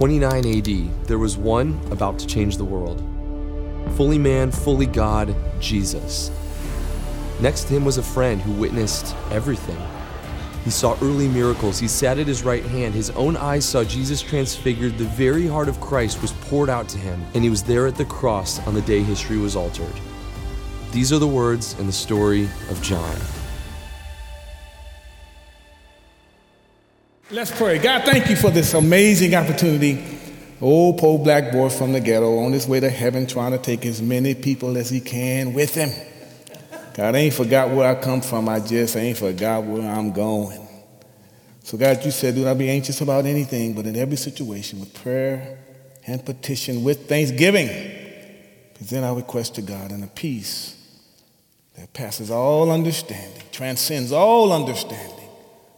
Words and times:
29 0.00 0.46
AD, 0.46 1.06
there 1.08 1.18
was 1.18 1.36
one 1.36 1.78
about 1.90 2.18
to 2.18 2.26
change 2.26 2.56
the 2.56 2.64
world. 2.64 3.04
Fully 3.98 4.16
man, 4.16 4.50
fully 4.50 4.86
God, 4.86 5.36
Jesus. 5.60 6.30
Next 7.38 7.64
to 7.64 7.74
him 7.74 7.84
was 7.84 7.98
a 7.98 8.02
friend 8.02 8.40
who 8.40 8.52
witnessed 8.52 9.14
everything. 9.30 9.76
He 10.64 10.70
saw 10.70 10.96
early 11.02 11.28
miracles. 11.28 11.78
He 11.78 11.86
sat 11.86 12.18
at 12.18 12.26
his 12.26 12.44
right 12.44 12.64
hand. 12.64 12.94
His 12.94 13.10
own 13.10 13.36
eyes 13.36 13.66
saw 13.66 13.84
Jesus 13.84 14.22
transfigured. 14.22 14.96
The 14.96 15.04
very 15.04 15.46
heart 15.46 15.68
of 15.68 15.82
Christ 15.82 16.22
was 16.22 16.32
poured 16.32 16.70
out 16.70 16.88
to 16.88 16.98
him, 16.98 17.22
and 17.34 17.44
he 17.44 17.50
was 17.50 17.62
there 17.62 17.86
at 17.86 17.96
the 17.96 18.06
cross 18.06 18.58
on 18.66 18.72
the 18.72 18.80
day 18.80 19.02
history 19.02 19.36
was 19.36 19.54
altered. 19.54 20.00
These 20.92 21.12
are 21.12 21.18
the 21.18 21.28
words 21.28 21.78
in 21.78 21.84
the 21.84 21.92
story 21.92 22.44
of 22.70 22.80
John. 22.80 23.18
Let's 27.32 27.56
pray. 27.56 27.78
God, 27.78 28.02
thank 28.02 28.28
you 28.28 28.34
for 28.34 28.50
this 28.50 28.74
amazing 28.74 29.36
opportunity. 29.36 30.04
Old 30.60 30.98
poor 30.98 31.16
black 31.16 31.52
boy 31.52 31.68
from 31.68 31.92
the 31.92 32.00
ghetto 32.00 32.40
on 32.40 32.50
his 32.52 32.66
way 32.66 32.80
to 32.80 32.90
heaven 32.90 33.24
trying 33.28 33.52
to 33.52 33.58
take 33.58 33.86
as 33.86 34.02
many 34.02 34.34
people 34.34 34.76
as 34.76 34.90
he 34.90 35.00
can 35.00 35.52
with 35.52 35.72
him. 35.72 35.90
God, 36.94 37.14
I 37.14 37.18
ain't 37.18 37.34
forgot 37.34 37.70
where 37.70 37.88
I 37.88 38.00
come 38.00 38.20
from. 38.20 38.48
I 38.48 38.58
just 38.58 38.96
ain't 38.96 39.16
forgot 39.16 39.62
where 39.62 39.88
I'm 39.88 40.10
going. 40.12 40.66
So, 41.62 41.78
God, 41.78 42.04
you 42.04 42.10
said, 42.10 42.34
do 42.34 42.44
not 42.44 42.58
be 42.58 42.68
anxious 42.68 43.00
about 43.00 43.26
anything, 43.26 43.74
but 43.74 43.86
in 43.86 43.94
every 43.94 44.16
situation, 44.16 44.80
with 44.80 44.92
prayer 44.92 45.56
and 46.08 46.24
petition, 46.26 46.82
with 46.82 47.08
thanksgiving, 47.08 47.68
present 48.74 49.04
our 49.04 49.14
request 49.14 49.54
to 49.54 49.62
God 49.62 49.92
and 49.92 50.02
a 50.02 50.08
peace 50.08 50.76
that 51.76 51.92
passes 51.92 52.28
all 52.28 52.72
understanding, 52.72 53.40
transcends 53.52 54.10
all 54.10 54.52
understanding. 54.52 55.19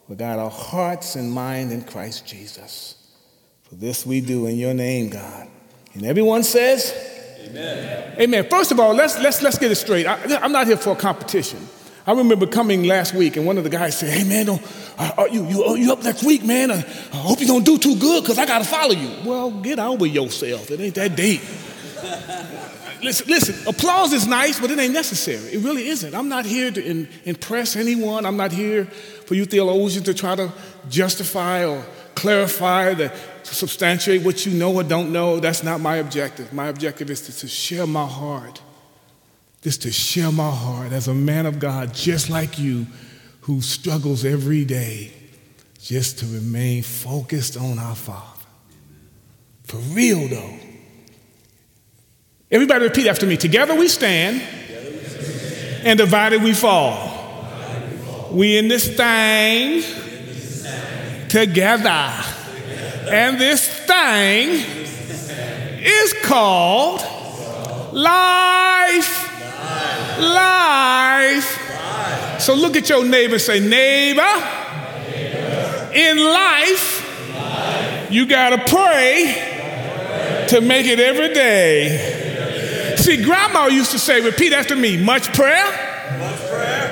We 0.08 0.16
God, 0.16 0.38
our 0.38 0.50
hearts 0.50 1.16
and 1.16 1.30
mind 1.30 1.72
in 1.72 1.82
Christ 1.82 2.26
Jesus. 2.26 2.96
For 3.62 3.76
this 3.76 4.04
we 4.04 4.20
do 4.20 4.46
in 4.46 4.56
your 4.56 4.74
name, 4.74 5.10
God. 5.10 5.48
And 5.94 6.04
everyone 6.04 6.42
says, 6.42 6.92
Amen. 7.44 8.20
Amen. 8.20 8.46
First 8.48 8.72
of 8.72 8.80
all, 8.80 8.94
let's, 8.94 9.18
let's, 9.18 9.42
let's 9.42 9.58
get 9.58 9.70
it 9.70 9.76
straight. 9.76 10.06
I, 10.06 10.44
am 10.44 10.52
not 10.52 10.66
here 10.66 10.76
for 10.76 10.90
a 10.90 10.96
competition. 10.96 11.58
I 12.06 12.12
remember 12.12 12.46
coming 12.46 12.84
last 12.84 13.14
week 13.14 13.36
and 13.36 13.46
one 13.46 13.58
of 13.58 13.64
the 13.64 13.70
guys 13.70 13.98
said, 13.98 14.10
Hey, 14.10 14.24
man, 14.24 14.46
don't, 14.46 14.62
uh, 14.98 15.26
you, 15.30 15.46
you, 15.46 15.76
you 15.76 15.92
up 15.92 16.02
next 16.02 16.24
week, 16.24 16.44
man? 16.44 16.70
I, 16.70 16.78
I 16.78 17.16
hope 17.16 17.40
you 17.40 17.46
don't 17.46 17.64
do 17.64 17.78
too 17.78 17.96
good 17.96 18.22
because 18.22 18.38
I 18.38 18.46
got 18.46 18.58
to 18.58 18.64
follow 18.64 18.94
you. 18.94 19.10
Well, 19.24 19.50
get 19.50 19.78
on 19.78 19.98
with 19.98 20.12
yourself. 20.12 20.70
It 20.70 20.80
ain't 20.80 20.94
that 20.96 21.16
deep. 21.16 21.40
listen, 23.02 23.28
listen, 23.28 23.68
applause 23.68 24.12
is 24.12 24.26
nice, 24.26 24.60
but 24.60 24.70
it 24.70 24.78
ain't 24.78 24.92
necessary. 24.92 25.52
It 25.52 25.64
really 25.64 25.88
isn't. 25.88 26.14
I'm 26.14 26.28
not 26.28 26.44
here 26.44 26.70
to 26.70 26.84
in, 26.84 27.08
impress 27.24 27.76
anyone. 27.76 28.26
I'm 28.26 28.36
not 28.36 28.52
here 28.52 28.88
for 29.32 29.36
you 29.36 29.46
theologians 29.46 30.04
to 30.04 30.12
try 30.12 30.36
to 30.36 30.52
justify 30.90 31.64
or 31.64 31.82
clarify, 32.14 32.92
to 32.92 33.10
substantiate 33.44 34.22
what 34.22 34.44
you 34.44 34.52
know 34.52 34.74
or 34.74 34.82
don't 34.82 35.10
know. 35.10 35.40
That's 35.40 35.62
not 35.62 35.80
my 35.80 35.96
objective. 35.96 36.52
My 36.52 36.66
objective 36.66 37.08
is 37.08 37.22
to, 37.22 37.38
to 37.38 37.48
share 37.48 37.86
my 37.86 38.04
heart, 38.06 38.60
just 39.62 39.80
to 39.82 39.90
share 39.90 40.30
my 40.30 40.50
heart 40.50 40.92
as 40.92 41.08
a 41.08 41.14
man 41.14 41.46
of 41.46 41.58
God, 41.58 41.94
just 41.94 42.28
like 42.28 42.58
you, 42.58 42.86
who 43.40 43.62
struggles 43.62 44.26
every 44.26 44.66
day 44.66 45.14
just 45.80 46.18
to 46.18 46.26
remain 46.26 46.82
focused 46.82 47.56
on 47.56 47.78
our 47.78 47.96
Father. 47.96 48.44
For 49.64 49.78
real, 49.78 50.28
though. 50.28 50.58
Everybody 52.50 52.84
repeat 52.84 53.06
after 53.06 53.24
me. 53.24 53.38
Together 53.38 53.74
we 53.74 53.88
stand, 53.88 54.42
and 55.84 55.98
divided 55.98 56.42
we 56.42 56.52
fall. 56.52 57.11
We 58.32 58.56
in 58.56 58.68
this 58.68 58.88
thing 58.96 59.82
together. 61.28 62.12
And 63.10 63.38
this 63.38 63.68
thing 63.68 64.48
is 65.80 66.14
called 66.24 67.02
life. 67.92 69.28
Life. 70.18 71.58
So 72.40 72.54
look 72.54 72.76
at 72.76 72.88
your 72.88 73.04
neighbor 73.04 73.38
say, 73.38 73.60
neighbor, 73.60 74.22
in 75.94 76.16
life, 76.18 78.08
you 78.10 78.26
got 78.26 78.50
to 78.50 78.58
pray 78.74 80.46
to 80.48 80.60
make 80.60 80.86
it 80.86 80.98
every 81.00 81.34
day. 81.34 82.96
See, 82.96 83.22
grandma 83.22 83.66
used 83.66 83.90
to 83.92 83.98
say, 83.98 84.20
repeat 84.20 84.52
after 84.52 84.74
me, 84.74 84.96
much 84.96 85.32
prayer, 85.34 85.91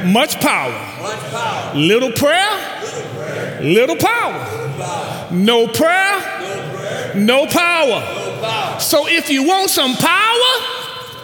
much, 0.04 0.40
prayer, 0.40 0.70
much 0.70 0.80
power. 0.80 1.02
Much 1.02 1.30
power. 1.30 1.74
Little 1.74 2.12
prayer, 2.12 3.60
Little 3.62 3.96
power. 3.96 5.30
No 5.30 5.66
prayer. 5.68 7.14
No 7.14 7.46
power. 7.46 8.80
So 8.80 9.06
if 9.06 9.30
you 9.30 9.46
want 9.46 9.70
some 9.70 9.94
power, 9.94 10.52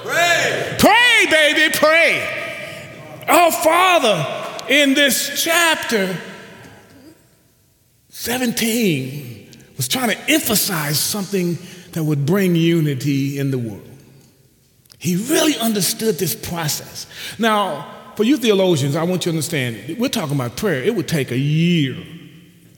pray. 0.04 0.76
Pray, 0.78 1.26
baby, 1.30 1.74
pray. 1.74 3.24
Our 3.26 3.50
Father 3.50 4.64
in 4.68 4.94
this 4.94 5.42
chapter 5.42 6.16
17 8.10 9.50
was 9.76 9.88
trying 9.88 10.10
to 10.10 10.30
emphasize 10.30 10.98
something 10.98 11.58
that 11.92 12.04
would 12.04 12.26
bring 12.26 12.54
unity 12.54 13.38
in 13.38 13.50
the 13.50 13.58
world. 13.58 13.88
He 14.98 15.16
really 15.16 15.56
understood 15.58 16.18
this 16.18 16.34
process. 16.34 17.06
Now, 17.38 17.95
for 18.16 18.24
you 18.24 18.36
theologians, 18.36 18.96
I 18.96 19.02
want 19.02 19.26
you 19.26 19.32
to 19.32 19.36
understand, 19.36 19.98
we're 19.98 20.08
talking 20.08 20.34
about 20.34 20.56
prayer. 20.56 20.82
It 20.82 20.94
would 20.94 21.08
take 21.08 21.30
a 21.30 21.38
year 21.38 21.96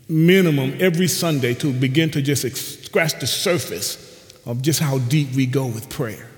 minimum 0.08 0.76
every 0.80 1.06
Sunday 1.06 1.54
to 1.54 1.72
begin 1.72 2.10
to 2.10 2.22
just 2.22 2.84
scratch 2.84 3.18
the 3.20 3.26
surface 3.26 4.04
of 4.46 4.62
just 4.62 4.80
how 4.80 4.98
deep 4.98 5.34
we 5.34 5.46
go 5.46 5.66
with 5.66 5.88
prayer. 5.88 6.28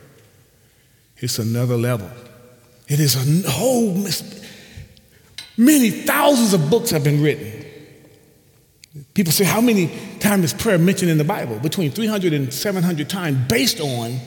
It's 1.19 1.39
another 1.39 1.77
level. 1.77 2.11
It 2.89 2.99
is 2.99 3.15
a 3.15 3.51
whole, 3.51 3.95
many 5.57 5.91
thousands 5.91 6.53
of 6.53 6.69
books 6.71 6.91
have 6.91 7.05
been 7.05 7.23
written. 7.23 7.65
People 9.15 9.33
say, 9.33 9.45
how 9.45 9.61
many 9.61 9.89
times 10.19 10.45
is 10.45 10.55
prayer 10.55 10.79
mentioned 10.79 11.11
in 11.11 11.19
the 11.19 11.25
Bible? 11.25 11.59
Between 11.61 11.93
300 11.93 12.33
and 12.33 12.53
700 12.53 13.09
times 13.09 13.39
based 13.49 13.81
on 13.81 14.19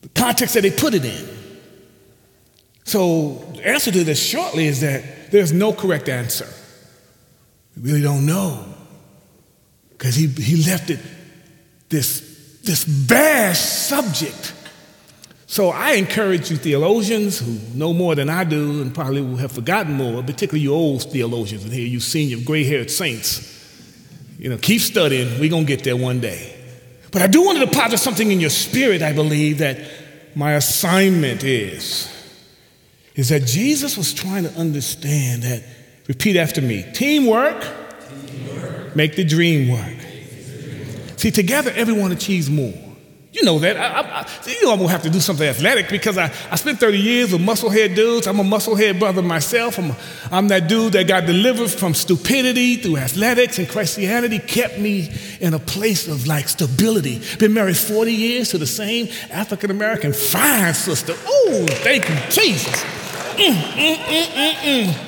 the 0.00 0.08
context 0.08 0.54
that 0.54 0.62
they 0.62 0.72
put 0.72 0.94
it 0.94 1.04
in. 1.04 1.35
So 2.86 3.44
the 3.56 3.66
answer 3.66 3.90
to 3.90 4.04
this 4.04 4.22
shortly 4.22 4.66
is 4.66 4.80
that 4.80 5.32
there's 5.32 5.52
no 5.52 5.72
correct 5.72 6.08
answer. 6.08 6.46
We 7.76 7.90
really 7.90 8.02
don't 8.02 8.24
know. 8.24 8.64
Because 9.90 10.14
he, 10.14 10.28
he 10.28 10.62
left 10.64 10.90
it 10.90 11.00
this, 11.88 12.60
this 12.62 12.84
vast 12.84 13.88
subject. 13.88 14.54
So 15.46 15.70
I 15.70 15.92
encourage 15.92 16.48
you 16.48 16.56
theologians 16.56 17.40
who 17.40 17.58
know 17.76 17.92
more 17.92 18.14
than 18.14 18.30
I 18.30 18.44
do 18.44 18.80
and 18.80 18.94
probably 18.94 19.20
will 19.20 19.36
have 19.36 19.52
forgotten 19.52 19.94
more, 19.94 20.22
particularly 20.22 20.60
you 20.60 20.72
old 20.72 21.10
theologians 21.10 21.64
in 21.64 21.72
here, 21.72 21.86
you 21.86 21.98
senior 21.98 22.38
gray-haired 22.44 22.90
saints. 22.90 23.52
You 24.38 24.48
know, 24.50 24.58
keep 24.58 24.80
studying. 24.80 25.40
We're 25.40 25.50
going 25.50 25.66
to 25.66 25.76
get 25.76 25.82
there 25.82 25.96
one 25.96 26.20
day. 26.20 26.56
But 27.10 27.22
I 27.22 27.26
do 27.26 27.44
want 27.44 27.58
to 27.58 27.66
deposit 27.66 27.98
something 27.98 28.30
in 28.30 28.38
your 28.38 28.50
spirit, 28.50 29.02
I 29.02 29.12
believe, 29.12 29.58
that 29.58 29.80
my 30.36 30.52
assignment 30.52 31.42
is. 31.42 32.12
Is 33.16 33.30
that 33.30 33.46
Jesus 33.46 33.96
was 33.96 34.12
trying 34.14 34.44
to 34.44 34.50
understand 34.50 35.42
that 35.42 35.62
Repeat 36.08 36.36
after 36.36 36.62
me 36.62 36.84
teamwork, 36.92 37.66
teamwork. 38.08 38.94
make 38.94 39.16
the 39.16 39.24
dream 39.24 39.68
work. 39.68 39.96
See, 41.16 41.30
together 41.30 41.72
everyone 41.74 42.12
achieves 42.12 42.48
more. 42.48 42.74
You 43.32 43.44
know 43.44 43.58
that. 43.58 43.76
I, 43.76 44.00
I, 44.00 44.20
I, 44.20 44.28
you 44.46 44.64
know 44.64 44.72
I'm 44.72 44.78
gonna 44.78 44.90
have 44.90 45.02
to 45.02 45.10
do 45.10 45.20
something 45.20 45.46
athletic 45.46 45.90
because 45.90 46.16
I, 46.16 46.32
I 46.50 46.56
spent 46.56 46.78
30 46.78 46.98
years 46.98 47.32
with 47.32 47.42
musclehead 47.42 47.94
dudes. 47.94 48.26
I'm 48.26 48.38
a 48.38 48.44
musclehead 48.44 48.98
brother 48.98 49.20
myself. 49.20 49.78
I'm, 49.78 49.92
I'm 50.30 50.48
that 50.48 50.68
dude 50.68 50.92
that 50.92 51.08
got 51.08 51.26
delivered 51.26 51.70
from 51.70 51.92
stupidity 51.92 52.76
through 52.76 52.98
athletics, 52.98 53.58
and 53.58 53.68
Christianity 53.68 54.38
kept 54.38 54.78
me 54.78 55.10
in 55.40 55.52
a 55.54 55.58
place 55.58 56.06
of 56.08 56.26
like 56.26 56.48
stability. 56.48 57.20
Been 57.38 57.52
married 57.52 57.76
40 57.76 58.12
years 58.12 58.50
to 58.50 58.58
the 58.58 58.66
same 58.66 59.08
African 59.30 59.70
American 59.70 60.12
fine 60.12 60.72
sister. 60.72 61.14
Oh, 61.26 61.66
thank 61.68 62.08
you, 62.08 62.16
Jesus. 62.30 63.05
Mm, 63.36 63.54
mm, 64.32 64.54
mm. 64.54 65.06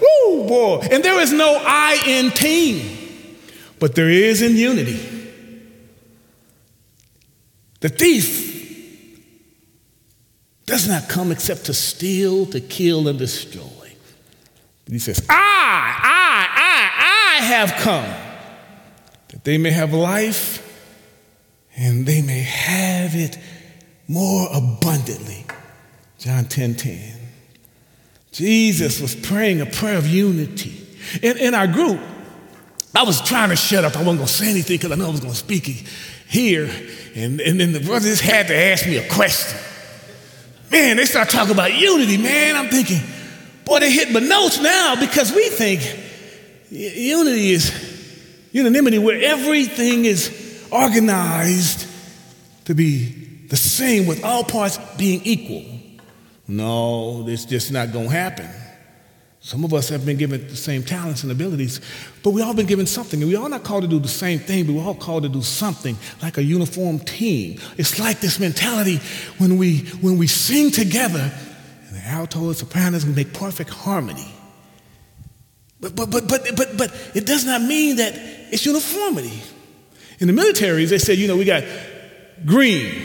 Woo, 0.00 0.46
boy. 0.46 0.86
And 0.90 1.04
there 1.04 1.20
is 1.20 1.32
no 1.32 1.60
I 1.64 2.02
in 2.06 2.30
team, 2.30 2.98
but 3.78 3.94
there 3.94 4.10
is 4.10 4.42
in 4.42 4.56
unity. 4.56 5.14
The 7.80 7.88
thief 7.88 8.46
does 10.66 10.88
not 10.88 11.08
come 11.08 11.30
except 11.30 11.66
to 11.66 11.74
steal, 11.74 12.46
to 12.46 12.60
kill, 12.60 13.08
and 13.08 13.18
destroy. 13.18 13.62
But 14.84 14.92
he 14.92 14.98
says, 14.98 15.24
I, 15.28 15.34
I, 16.02 17.38
I, 17.38 17.40
I 17.40 17.44
have 17.44 17.72
come 17.82 18.04
that 19.28 19.44
they 19.44 19.58
may 19.58 19.70
have 19.70 19.92
life 19.92 20.62
and 21.76 22.06
they 22.06 22.22
may 22.22 22.40
have 22.40 23.14
it 23.14 23.38
more 24.08 24.48
abundantly. 24.52 25.44
John 26.18 26.46
10 26.46 26.74
10. 26.76 27.15
Jesus 28.36 29.00
was 29.00 29.14
praying 29.14 29.62
a 29.62 29.66
prayer 29.66 29.96
of 29.96 30.06
unity. 30.06 30.86
In, 31.22 31.38
in 31.38 31.54
our 31.54 31.66
group, 31.66 31.98
I 32.94 33.02
was 33.04 33.22
trying 33.22 33.48
to 33.48 33.56
shut 33.56 33.82
up. 33.82 33.96
I 33.96 34.00
wasn't 34.00 34.18
going 34.18 34.26
to 34.26 34.32
say 34.32 34.50
anything 34.50 34.76
because 34.76 34.92
I 34.92 34.96
know 34.96 35.06
I 35.06 35.10
was 35.10 35.20
going 35.20 35.32
to 35.32 35.38
speak 35.38 35.64
here. 35.64 36.70
And, 37.14 37.40
and 37.40 37.58
then 37.58 37.72
the 37.72 37.80
brothers 37.80 38.20
had 38.20 38.48
to 38.48 38.54
ask 38.54 38.84
me 38.84 38.98
a 38.98 39.08
question. 39.08 39.58
Man, 40.70 40.98
they 40.98 41.06
start 41.06 41.30
talking 41.30 41.54
about 41.54 41.72
unity, 41.78 42.18
man. 42.18 42.56
I'm 42.56 42.68
thinking, 42.68 43.00
boy, 43.64 43.80
they 43.80 43.90
hit 43.90 44.12
my 44.12 44.20
notes 44.20 44.60
now 44.60 44.96
because 45.00 45.32
we 45.32 45.48
think 45.48 45.80
unity 46.68 47.52
is 47.52 48.48
unanimity 48.52 48.98
where 48.98 49.18
everything 49.18 50.04
is 50.04 50.68
organized 50.70 51.88
to 52.66 52.74
be 52.74 53.46
the 53.48 53.56
same 53.56 54.06
with 54.06 54.22
all 54.24 54.44
parts 54.44 54.78
being 54.98 55.22
equal. 55.24 55.75
No, 56.48 57.24
it's 57.26 57.44
just 57.44 57.72
not 57.72 57.92
going 57.92 58.08
to 58.08 58.14
happen. 58.14 58.48
Some 59.40 59.64
of 59.64 59.72
us 59.74 59.88
have 59.90 60.04
been 60.04 60.16
given 60.16 60.46
the 60.48 60.56
same 60.56 60.82
talents 60.82 61.22
and 61.22 61.30
abilities, 61.30 61.80
but 62.24 62.30
we 62.30 62.42
all 62.42 62.52
been 62.52 62.66
given 62.66 62.84
something. 62.84 63.20
And 63.20 63.30
we 63.30 63.36
all 63.36 63.48
not 63.48 63.62
called 63.62 63.82
to 63.82 63.88
do 63.88 64.00
the 64.00 64.08
same 64.08 64.40
thing, 64.40 64.66
but 64.66 64.72
we're 64.72 64.82
all 64.82 64.94
called 64.94 65.22
to 65.22 65.28
do 65.28 65.40
something 65.40 65.96
like 66.20 66.36
a 66.36 66.42
uniform 66.42 66.98
team. 66.98 67.60
It's 67.76 68.00
like 68.00 68.18
this 68.18 68.40
mentality 68.40 69.00
when 69.38 69.56
we 69.56 69.80
when 70.00 70.18
we 70.18 70.26
sing 70.26 70.72
together, 70.72 71.32
and 71.86 71.96
the 71.96 72.04
alto 72.06 72.46
and 72.46 72.56
sopranos 72.56 73.06
make 73.06 73.32
perfect 73.34 73.70
harmony. 73.70 74.26
But 75.80 75.94
but 75.94 76.10
but 76.10 76.26
but 76.26 76.56
but 76.56 76.76
but 76.76 77.10
it 77.14 77.24
does 77.24 77.44
not 77.44 77.62
mean 77.62 77.96
that 77.96 78.14
it's 78.50 78.66
uniformity. 78.66 79.42
In 80.18 80.26
the 80.26 80.32
militaries, 80.32 80.88
they 80.88 80.98
said, 80.98 81.18
you 81.18 81.28
know, 81.28 81.36
we 81.36 81.44
got 81.44 81.62
green, 82.44 83.00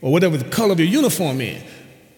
or 0.00 0.10
whatever 0.10 0.36
the 0.36 0.50
color 0.50 0.72
of 0.72 0.80
your 0.80 0.88
uniform 0.88 1.40
is. 1.40 1.62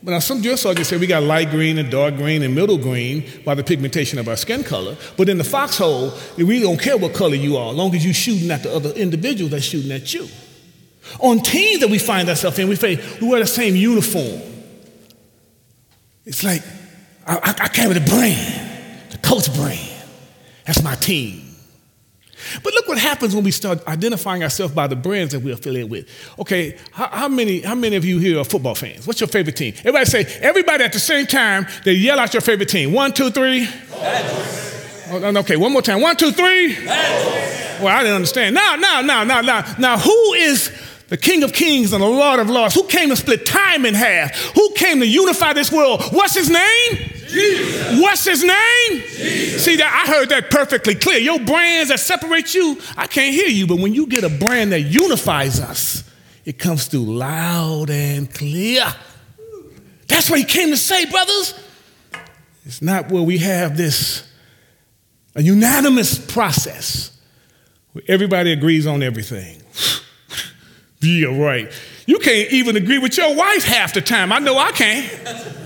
But 0.07 0.13
now 0.13 0.21
some 0.21 0.41
sergeants 0.41 0.89
say 0.89 0.99
we 0.99 1.09
got 1.09 1.25
light 1.25 1.51
green 1.51 1.79
and 1.79 1.91
dark 1.91 2.15
green 2.15 2.45
and 2.45 2.55
middle 2.55 2.79
green 2.79 3.25
by 3.45 3.57
the 3.57 3.65
pigmentation 3.65 4.21
of 4.21 4.29
our 4.29 4.37
skin 4.37 4.63
color. 4.63 4.97
But 5.17 5.29
in 5.29 5.37
the 5.37 5.43
foxhole, 5.43 6.17
we 6.37 6.45
really 6.45 6.63
don't 6.63 6.81
care 6.81 6.97
what 6.97 7.13
color 7.13 7.35
you 7.35 7.57
are, 7.57 7.71
as 7.71 7.77
long 7.77 7.93
as 7.93 8.05
you're 8.05 8.15
shooting 8.15 8.53
at 8.53 8.63
the 8.63 8.73
other 8.73 8.91
individual 8.91 9.51
that's 9.51 9.65
shooting 9.65 9.91
at 9.91 10.15
you. 10.15 10.29
On 11.19 11.41
teams 11.41 11.81
that 11.81 11.91
we 11.91 11.99
find 11.99 12.29
ourselves 12.29 12.57
in, 12.61 12.69
we, 12.69 12.77
say, 12.77 13.05
we 13.21 13.27
wear 13.27 13.41
the 13.41 13.49
same 13.49 13.75
uniform. 13.75 14.43
It's 16.25 16.45
like 16.45 16.63
I, 17.27 17.39
I, 17.39 17.65
I 17.65 17.69
carry 17.69 17.95
the 17.95 18.09
brand, 18.09 19.11
the 19.11 19.19
Colts 19.19 19.49
brand. 19.49 20.05
That's 20.67 20.85
my 20.85 20.95
team. 20.95 21.46
But 22.63 22.75
look 22.75 22.89
what 22.89 22.99
happens 22.99 23.35
when 23.35 23.45
we 23.45 23.51
start 23.51 23.87
identifying 23.87 24.43
ourselves 24.43 24.75
by 24.75 24.87
the 24.87 24.97
brands 24.97 25.33
that 25.33 25.41
we 25.41 25.53
affiliate 25.53 25.89
with. 25.89 26.09
Okay, 26.39 26.77
how, 26.93 27.09
how, 27.09 27.29
many, 27.29 27.61
how 27.61 27.75
many 27.75 27.97
of 27.97 28.05
you 28.05 28.19
here 28.19 28.39
are 28.39 28.45
football 28.45 28.75
fans? 28.75 29.07
What's 29.07 29.21
your 29.21 29.29
favorite 29.29 29.57
team? 29.57 29.75
Everybody 29.79 30.05
say, 30.07 30.25
everybody 30.41 30.85
at 30.85 30.93
the 30.93 31.01
same 31.01 31.27
time, 31.27 31.67
they 31.85 31.93
yell 31.93 32.19
out 32.19 32.35
your 32.35 32.41
favorite 32.41 32.69
team. 32.69 32.93
One, 32.93 33.13
two, 33.13 33.31
three. 33.31 33.69
Oh, 35.09 35.33
okay, 35.39 35.57
one 35.57 35.73
more 35.73 35.83
time. 35.83 36.01
One, 36.01 36.17
two, 36.17 36.33
three. 36.33 36.77
Well, 36.87 37.89
I 37.89 38.03
didn't 38.03 38.17
understand. 38.17 38.55
Now, 38.55 38.77
now, 38.77 39.01
now, 39.03 39.25
now, 39.25 39.41
now, 39.41 39.75
now, 39.79 39.99
who 39.99 40.33
is 40.35 40.73
the 41.09 41.17
King 41.17 41.43
of 41.43 41.53
Kings 41.53 41.93
and 41.93 42.03
the 42.03 42.09
Lord 42.09 42.41
of 42.41 42.51
Lords? 42.51 42.75
Who 42.75 42.85
came 42.85 43.11
to 43.11 43.17
split 43.17 43.47
time 43.47 43.87
in 43.87 43.95
half? 43.95 44.35
Who 44.55 44.73
came 44.75 45.01
to 45.01 45.07
unify 45.07 45.53
this 45.53 45.71
world? 45.71 46.03
What's 46.11 46.35
his 46.35 46.51
name? 46.51 47.06
Jesus. 47.37 48.01
What's 48.01 48.25
his 48.25 48.43
name? 48.43 49.03
Jesus. 49.03 49.65
See 49.65 49.77
that 49.77 50.05
I 50.07 50.11
heard 50.11 50.31
that 50.31 50.51
perfectly 50.51 50.95
clear. 50.95 51.19
Your 51.19 51.39
brands 51.41 51.91
that 51.91 52.01
separate 52.01 52.55
you, 52.55 52.79
I 52.97 53.07
can't 53.07 53.35
hear 53.35 53.49
you, 53.49 53.67
but 53.67 53.79
when 53.79 53.95
you 53.95 54.07
get 54.07 54.25
a 54.25 54.29
brand 54.29 54.73
that 54.73 54.81
unifies 54.81 55.61
us, 55.61 56.03
it 56.45 56.59
comes 56.59 56.87
through 56.87 57.05
loud 57.05 57.91
and 57.91 58.33
clear. 58.33 58.85
That's 60.09 60.31
what 60.31 60.39
he 60.39 60.45
came 60.45 60.71
to 60.71 60.77
say, 60.77 61.05
brothers. 61.07 61.55
It's 62.65 62.81
not 62.81 63.11
where 63.11 63.23
we 63.23 63.39
have 63.39 63.77
this 63.77 64.27
a 65.35 65.43
unanimous 65.43 66.19
process 66.19 67.17
where 67.93 68.05
everybody 68.09 68.53
agrees 68.53 68.87
on 68.87 69.03
everything. 69.03 69.63
yeah, 71.01 71.27
right. 71.27 71.71
You 72.07 72.19
can't 72.19 72.51
even 72.53 72.77
agree 72.77 72.99
with 72.99 73.19
your 73.19 73.37
wife 73.37 73.65
half 73.65 73.93
the 73.93 74.01
time. 74.01 74.33
I 74.33 74.39
know 74.39 74.57
I 74.57 74.73
can't 74.73 75.66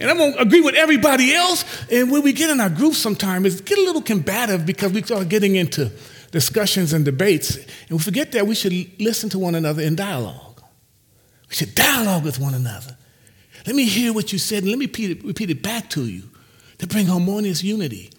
and 0.00 0.10
I'm 0.10 0.16
gonna 0.16 0.36
agree 0.38 0.62
with 0.62 0.74
everybody 0.74 1.34
else. 1.34 1.64
And 1.90 2.10
when 2.10 2.22
we 2.22 2.32
get 2.32 2.48
in 2.48 2.58
our 2.58 2.70
groups 2.70 2.96
sometimes, 2.96 3.46
it's 3.46 3.60
get 3.60 3.78
a 3.78 3.82
little 3.82 4.02
combative 4.02 4.64
because 4.64 4.92
we 4.92 5.02
start 5.02 5.28
getting 5.28 5.56
into 5.56 5.92
discussions 6.30 6.92
and 6.94 7.04
debates. 7.04 7.56
And 7.56 7.90
we 7.90 7.98
forget 7.98 8.32
that 8.32 8.46
we 8.46 8.54
should 8.54 8.72
listen 8.98 9.28
to 9.30 9.38
one 9.38 9.54
another 9.54 9.82
in 9.82 9.96
dialogue. 9.96 10.62
We 11.50 11.54
should 11.54 11.74
dialogue 11.74 12.24
with 12.24 12.38
one 12.38 12.54
another. 12.54 12.96
Let 13.66 13.76
me 13.76 13.84
hear 13.84 14.12
what 14.14 14.32
you 14.32 14.38
said 14.38 14.62
and 14.62 14.70
let 14.70 14.78
me 14.78 14.86
repeat 14.86 15.10
it, 15.10 15.24
repeat 15.24 15.50
it 15.50 15.62
back 15.62 15.90
to 15.90 16.06
you 16.06 16.22
to 16.78 16.86
bring 16.86 17.06
harmonious 17.06 17.62
unity. 17.62 18.10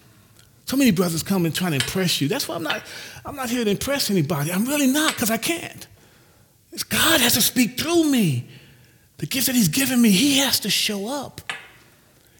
So 0.65 0.77
many 0.77 0.91
brothers 0.91 1.23
come 1.23 1.45
and 1.45 1.53
try 1.53 1.69
to 1.69 1.75
impress 1.75 2.21
you. 2.21 2.27
That's 2.27 2.47
why 2.47 2.55
I'm 2.55 2.63
not, 2.63 2.83
I'm 3.25 3.35
not 3.35 3.49
here 3.49 3.65
to 3.65 3.71
impress 3.71 4.11
anybody. 4.11 4.51
I'm 4.51 4.65
really 4.65 4.87
not 4.87 5.13
because 5.13 5.31
I 5.31 5.37
can't. 5.37 5.87
It's 6.71 6.83
God 6.83 7.19
has 7.21 7.33
to 7.33 7.41
speak 7.41 7.79
through 7.79 8.05
me. 8.05 8.47
The 9.17 9.25
gifts 9.25 9.47
that 9.47 9.55
He's 9.55 9.67
given 9.67 10.01
me, 10.01 10.11
He 10.11 10.37
has 10.37 10.59
to 10.61 10.69
show 10.69 11.07
up. 11.07 11.50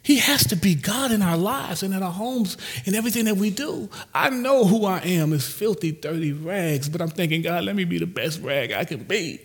He 0.03 0.18
has 0.18 0.48
to 0.48 0.56
be 0.56 0.74
God 0.74 1.12
in 1.12 1.21
our 1.21 1.38
lives 1.38 1.83
and 1.83 1.94
in 1.94 2.01
our 2.01 2.12
homes 2.12 2.57
and 2.86 2.95
everything 2.95 3.25
that 3.25 3.38
we 3.38 3.51
do. 3.51 3.89
I 4.13 4.30
know 4.31 4.65
who 4.65 4.86
I 4.86 5.00
am 5.00 5.31
is 5.31 5.48
filthy, 5.48 5.92
dirty 5.92 6.33
rags, 6.33 6.89
but 6.89 7.01
I'm 7.01 7.09
thinking, 7.09 7.44
God, 7.44 7.63
let 7.63 7.75
me 7.75 7.83
be 7.83 8.00
the 8.00 8.07
best 8.07 8.42
rag 8.42 8.71
I 8.71 8.83
can 8.83 9.03
be. 9.03 9.39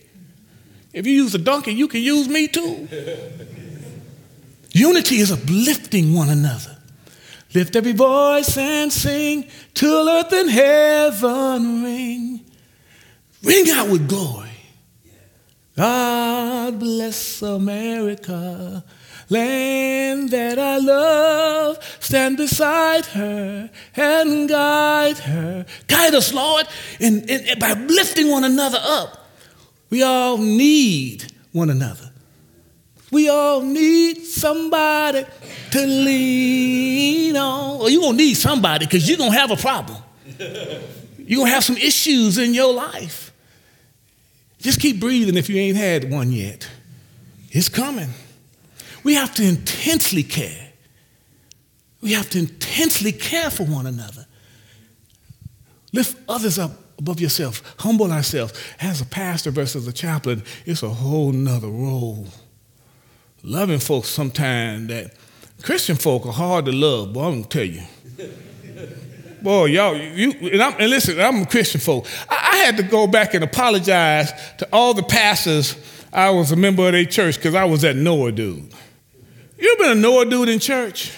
If 0.95 1.07
you 1.07 1.13
use 1.13 1.35
a 1.35 1.39
donkey, 1.39 1.73
you 1.73 1.89
can 1.89 2.01
use 2.01 2.27
me 2.27 2.49
too. 2.49 2.89
Unity 4.73 5.17
is 5.17 5.31
uplifting 5.31 6.15
one 6.15 6.31
another. 6.31 6.77
Lift 7.55 7.77
every 7.77 7.93
voice 7.93 8.57
and 8.57 8.93
sing 8.93 9.49
till 9.75 10.09
earth 10.09 10.33
and 10.33 10.51
heaven 10.51 11.83
ring. 11.83 12.45
Ring 13.43 13.71
out 13.71 13.89
with 13.89 14.09
glory. 14.09 14.51
God 15.77 16.79
bless 16.79 17.43
America 17.43 18.83
land 19.29 20.31
that 20.31 20.59
I 20.59 20.79
love, 20.79 21.79
stand 22.01 22.37
beside 22.37 23.07
her 23.07 23.71
and 23.97 24.49
guide 24.49 25.19
her. 25.19 25.67
Guide 25.89 26.15
us, 26.15 26.33
Lord, 26.33 26.67
and, 27.01 27.29
and, 27.31 27.59
by 27.59 27.73
lifting 27.73 28.31
one 28.31 28.45
another 28.45 28.79
up. 28.81 29.27
We 29.91 30.03
all 30.03 30.39
need 30.39 31.33
one 31.53 31.71
another. 31.71 32.11
We 33.13 33.29
all 33.29 33.63
need 33.63 34.25
somebody 34.25 35.25
to 35.71 35.87
lean 35.87 37.37
on. 37.37 37.81
Or 37.81 37.89
you're 37.89 38.01
going 38.01 38.17
to 38.17 38.25
need 38.25 38.35
somebody 38.35 38.87
because 38.87 39.09
you're 39.09 39.19
going 39.19 39.33
to 39.33 39.39
have 39.39 39.51
a 39.51 39.57
problem. 39.57 40.03
You're 41.29 41.39
going 41.39 41.49
to 41.49 41.55
have 41.55 41.65
some 41.65 41.77
issues 41.77 42.39
in 42.39 42.55
your 42.55 42.73
life. 42.73 43.33
Just 44.61 44.81
keep 44.81 45.01
breathing 45.01 45.37
if 45.37 45.49
you 45.49 45.57
ain't 45.57 45.77
had 45.77 46.09
one 46.09 46.31
yet. 46.31 46.69
It's 47.51 47.69
coming. 47.69 48.11
We 49.07 49.15
have 49.15 49.37
to 49.37 49.45
intensely 49.45 50.25
care. 50.25 50.73
We 52.01 52.15
have 52.15 52.29
to 52.31 52.41
intensely 52.41 53.13
care 53.13 53.51
for 53.51 53.63
one 53.63 53.87
another. 53.87 54.27
Lift 55.93 56.19
others 56.29 56.59
up 56.59 56.73
above 56.99 57.21
yourself. 57.21 57.63
Humble 57.79 58.11
ourselves. 58.11 58.53
As 58.81 59.01
a 59.01 59.07
pastor 59.07 59.53
versus 59.53 59.87
a 59.87 59.93
chaplain, 59.93 60.43
it's 60.65 60.83
a 60.83 60.89
whole 60.89 61.31
nother 61.31 61.69
role. 61.69 62.27
Loving 63.45 63.79
folks 63.79 64.09
sometimes 64.09 64.89
that 64.89 65.15
Christian 65.63 65.95
folk 65.95 66.27
are 66.27 66.33
hard 66.33 66.65
to 66.65 66.73
love, 66.73 67.13
boy, 67.13 67.27
I'm 67.27 67.43
gonna 67.43 67.45
tell 67.45 67.63
you. 67.63 67.83
Boy, 69.41 69.67
y'all, 69.67 69.97
you 69.97 70.33
and, 70.33 70.63
and, 70.81 70.91
listen, 70.91 71.21
I'm 71.21 71.43
a 71.43 71.47
Christian 71.47 71.81
folk. 71.81 72.09
I, 72.29 72.49
I 72.53 72.57
had 72.57 72.77
to 72.79 72.83
go 72.83 73.07
back 73.07 73.35
and 73.35 73.45
apologize 73.45 74.33
to 74.59 74.69
all 74.73 74.95
the 74.95 75.05
pastors 75.05 75.77
I 76.13 76.31
was 76.31 76.51
a 76.51 76.57
member 76.57 76.87
of 76.87 76.93
their 76.93 77.05
church 77.05 77.37
because 77.37 77.55
I 77.55 77.65
was 77.65 77.83
that 77.83 77.95
Noah 77.95 78.33
dude. 78.33 78.73
You 79.59 79.73
ever 79.73 79.85
been 79.85 79.99
a 79.99 80.01
Noah 80.01 80.27
dude 80.27 80.49
in 80.49 80.59
church? 80.59 81.13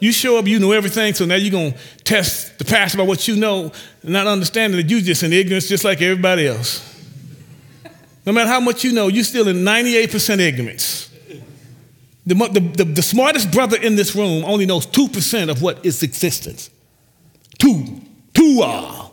You 0.00 0.12
show 0.12 0.38
up, 0.38 0.46
you 0.46 0.58
know 0.58 0.72
everything, 0.72 1.14
so 1.14 1.24
now 1.24 1.36
you're 1.36 1.50
going 1.50 1.72
to 1.72 1.78
test 2.04 2.58
the 2.58 2.64
pastor 2.64 2.98
by 2.98 3.04
what 3.04 3.26
you 3.28 3.36
know, 3.36 3.72
not 4.02 4.26
understanding 4.26 4.78
that 4.80 4.90
you're 4.90 5.00
just 5.00 5.22
in 5.22 5.32
ignorance 5.32 5.68
just 5.68 5.84
like 5.84 6.02
everybody 6.02 6.46
else. 6.46 6.90
No 8.26 8.32
matter 8.32 8.48
how 8.48 8.60
much 8.60 8.84
you 8.84 8.92
know, 8.92 9.08
you're 9.08 9.24
still 9.24 9.48
in 9.48 9.58
98% 9.58 10.40
ignorance. 10.40 11.10
The, 12.26 12.34
the, 12.34 12.60
the, 12.60 12.84
the, 12.84 13.02
smartest 13.02 13.52
brother 13.52 13.76
in 13.76 13.96
this 13.96 14.16
room 14.16 14.44
only 14.44 14.64
knows 14.64 14.86
2% 14.86 15.50
of 15.50 15.60
what 15.60 15.84
is 15.84 16.02
existence. 16.02 16.70
Two. 17.58 18.00
Two 18.32 18.62
are. 18.62 19.10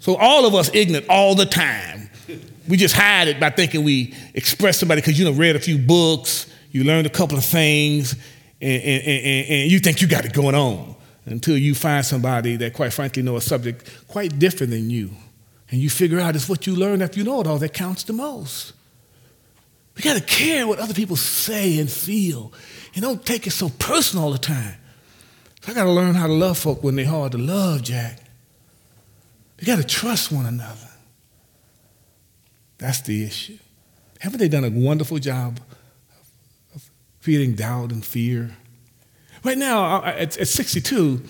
So 0.00 0.14
all 0.16 0.46
of 0.46 0.54
us 0.54 0.70
ignorant 0.74 1.06
all 1.08 1.34
the 1.34 1.46
time. 1.46 2.10
We 2.68 2.76
just 2.76 2.94
hide 2.94 3.28
it 3.28 3.40
by 3.40 3.48
thinking 3.48 3.82
we 3.82 4.14
express 4.34 4.78
somebody 4.78 5.00
because 5.00 5.18
you 5.18 5.24
know 5.24 5.32
read 5.32 5.56
a 5.56 5.58
few 5.58 5.78
books, 5.78 6.46
you 6.78 6.84
learned 6.84 7.08
a 7.08 7.10
couple 7.10 7.36
of 7.36 7.44
things, 7.44 8.12
and, 8.60 8.82
and, 8.82 9.02
and, 9.02 9.48
and 9.48 9.70
you 9.70 9.80
think 9.80 10.00
you 10.00 10.06
got 10.06 10.24
it 10.24 10.32
going 10.32 10.54
on 10.54 10.94
until 11.26 11.58
you 11.58 11.74
find 11.74 12.06
somebody 12.06 12.54
that, 12.56 12.72
quite 12.72 12.92
frankly, 12.92 13.20
know 13.22 13.36
a 13.36 13.40
subject 13.40 14.06
quite 14.06 14.38
different 14.38 14.70
than 14.70 14.88
you. 14.88 15.10
And 15.70 15.80
you 15.80 15.90
figure 15.90 16.20
out 16.20 16.36
it's 16.36 16.48
what 16.48 16.68
you 16.68 16.76
learned 16.76 17.02
after 17.02 17.18
you 17.18 17.24
know 17.24 17.40
it 17.40 17.48
all 17.48 17.58
that 17.58 17.74
counts 17.74 18.04
the 18.04 18.12
most. 18.12 18.74
We 19.96 20.02
got 20.02 20.16
to 20.16 20.22
care 20.22 20.68
what 20.68 20.78
other 20.78 20.94
people 20.94 21.16
say 21.16 21.80
and 21.80 21.90
feel. 21.90 22.52
And 22.94 23.02
don't 23.02 23.26
take 23.26 23.48
it 23.48 23.50
so 23.50 23.68
personal 23.68 24.26
all 24.26 24.32
the 24.32 24.38
time. 24.38 24.76
So 25.62 25.72
I 25.72 25.74
got 25.74 25.84
to 25.84 25.90
learn 25.90 26.14
how 26.14 26.28
to 26.28 26.32
love 26.32 26.58
folk 26.58 26.84
when 26.84 26.94
they're 26.94 27.06
hard 27.06 27.32
to 27.32 27.38
love, 27.38 27.82
Jack. 27.82 28.20
We 29.58 29.66
got 29.66 29.76
to 29.76 29.84
trust 29.84 30.30
one 30.30 30.46
another. 30.46 30.88
That's 32.78 33.00
the 33.00 33.24
issue. 33.24 33.58
Haven't 34.20 34.38
they 34.38 34.48
done 34.48 34.64
a 34.64 34.70
wonderful 34.70 35.18
job 35.18 35.58
feeling 37.20 37.54
doubt 37.54 37.92
and 37.92 38.04
fear? 38.04 38.56
Right 39.44 39.58
now, 39.58 40.02
at, 40.04 40.36
at 40.36 40.48
62, 40.48 41.22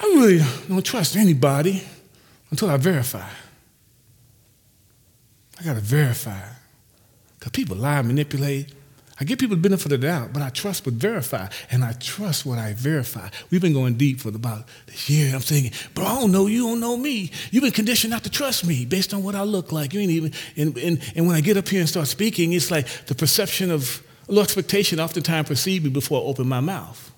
I 0.00 0.04
really 0.04 0.44
don't 0.68 0.84
trust 0.84 1.16
anybody 1.16 1.82
until 2.50 2.70
I 2.70 2.76
verify. 2.76 3.28
I 5.58 5.64
got 5.64 5.74
to 5.74 5.80
verify. 5.80 6.40
Because 7.38 7.52
people 7.52 7.76
lie, 7.76 8.02
manipulate. 8.02 8.72
I 9.20 9.24
give 9.24 9.38
people 9.38 9.54
the 9.54 9.62
benefit 9.62 9.92
of 9.92 10.00
the 10.00 10.06
doubt, 10.06 10.32
but 10.32 10.42
I 10.42 10.48
trust 10.50 10.84
but 10.84 10.94
verify. 10.94 11.48
And 11.70 11.84
I 11.84 11.92
trust 11.92 12.44
what 12.44 12.58
I 12.58 12.72
verify. 12.72 13.28
We've 13.50 13.60
been 13.60 13.72
going 13.72 13.94
deep 13.94 14.20
for 14.20 14.28
about 14.30 14.66
this 14.86 15.08
year. 15.08 15.32
I'm 15.34 15.40
thinking, 15.40 15.72
bro, 15.94 16.04
I 16.04 16.20
don't 16.20 16.32
know 16.32 16.46
you, 16.48 16.64
don't 16.64 16.80
know 16.80 16.96
me. 16.96 17.30
You've 17.52 17.62
been 17.62 17.72
conditioned 17.72 18.10
not 18.10 18.24
to 18.24 18.30
trust 18.30 18.66
me 18.66 18.84
based 18.84 19.14
on 19.14 19.22
what 19.22 19.36
I 19.36 19.42
look 19.42 19.70
like. 19.70 19.94
You 19.94 20.00
ain't 20.00 20.10
even, 20.10 20.32
and, 20.56 20.76
and, 20.78 21.12
and 21.14 21.26
when 21.28 21.36
I 21.36 21.40
get 21.40 21.56
up 21.56 21.68
here 21.68 21.80
and 21.80 21.88
start 21.88 22.08
speaking, 22.08 22.52
it's 22.54 22.72
like 22.72 22.88
the 23.06 23.14
perception 23.14 23.70
of, 23.70 24.02
low 24.28 24.42
expectation 24.42 25.00
oftentimes 25.00 25.46
precedes 25.46 25.84
me 25.84 25.90
before 25.90 26.20
I 26.20 26.24
open 26.24 26.48
my 26.48 26.60
mouth. 26.60 27.12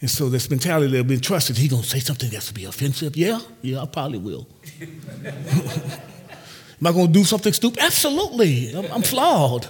And 0.00 0.10
so 0.10 0.28
this 0.28 0.50
mentality 0.50 0.92
that 0.92 0.98
I've 0.98 1.08
been 1.08 1.20
trusted, 1.20 1.56
he 1.56 1.68
gonna 1.68 1.82
say 1.82 1.98
something 1.98 2.28
that's 2.28 2.48
to 2.48 2.54
be 2.54 2.64
offensive? 2.64 3.16
Yeah, 3.16 3.40
yeah, 3.62 3.80
I 3.80 3.86
probably 3.86 4.18
will. 4.18 4.46
Am 4.84 6.86
I 6.86 6.92
gonna 6.92 7.08
do 7.08 7.24
something 7.24 7.52
stupid? 7.52 7.78
Absolutely. 7.78 8.74
I'm, 8.74 8.92
I'm 8.92 9.02
flawed. 9.02 9.68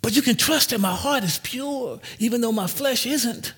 But 0.00 0.16
you 0.16 0.22
can 0.22 0.36
trust 0.36 0.70
that 0.70 0.80
my 0.80 0.94
heart 0.94 1.24
is 1.24 1.38
pure, 1.38 2.00
even 2.18 2.40
though 2.40 2.52
my 2.52 2.66
flesh 2.66 3.06
isn't. 3.06 3.54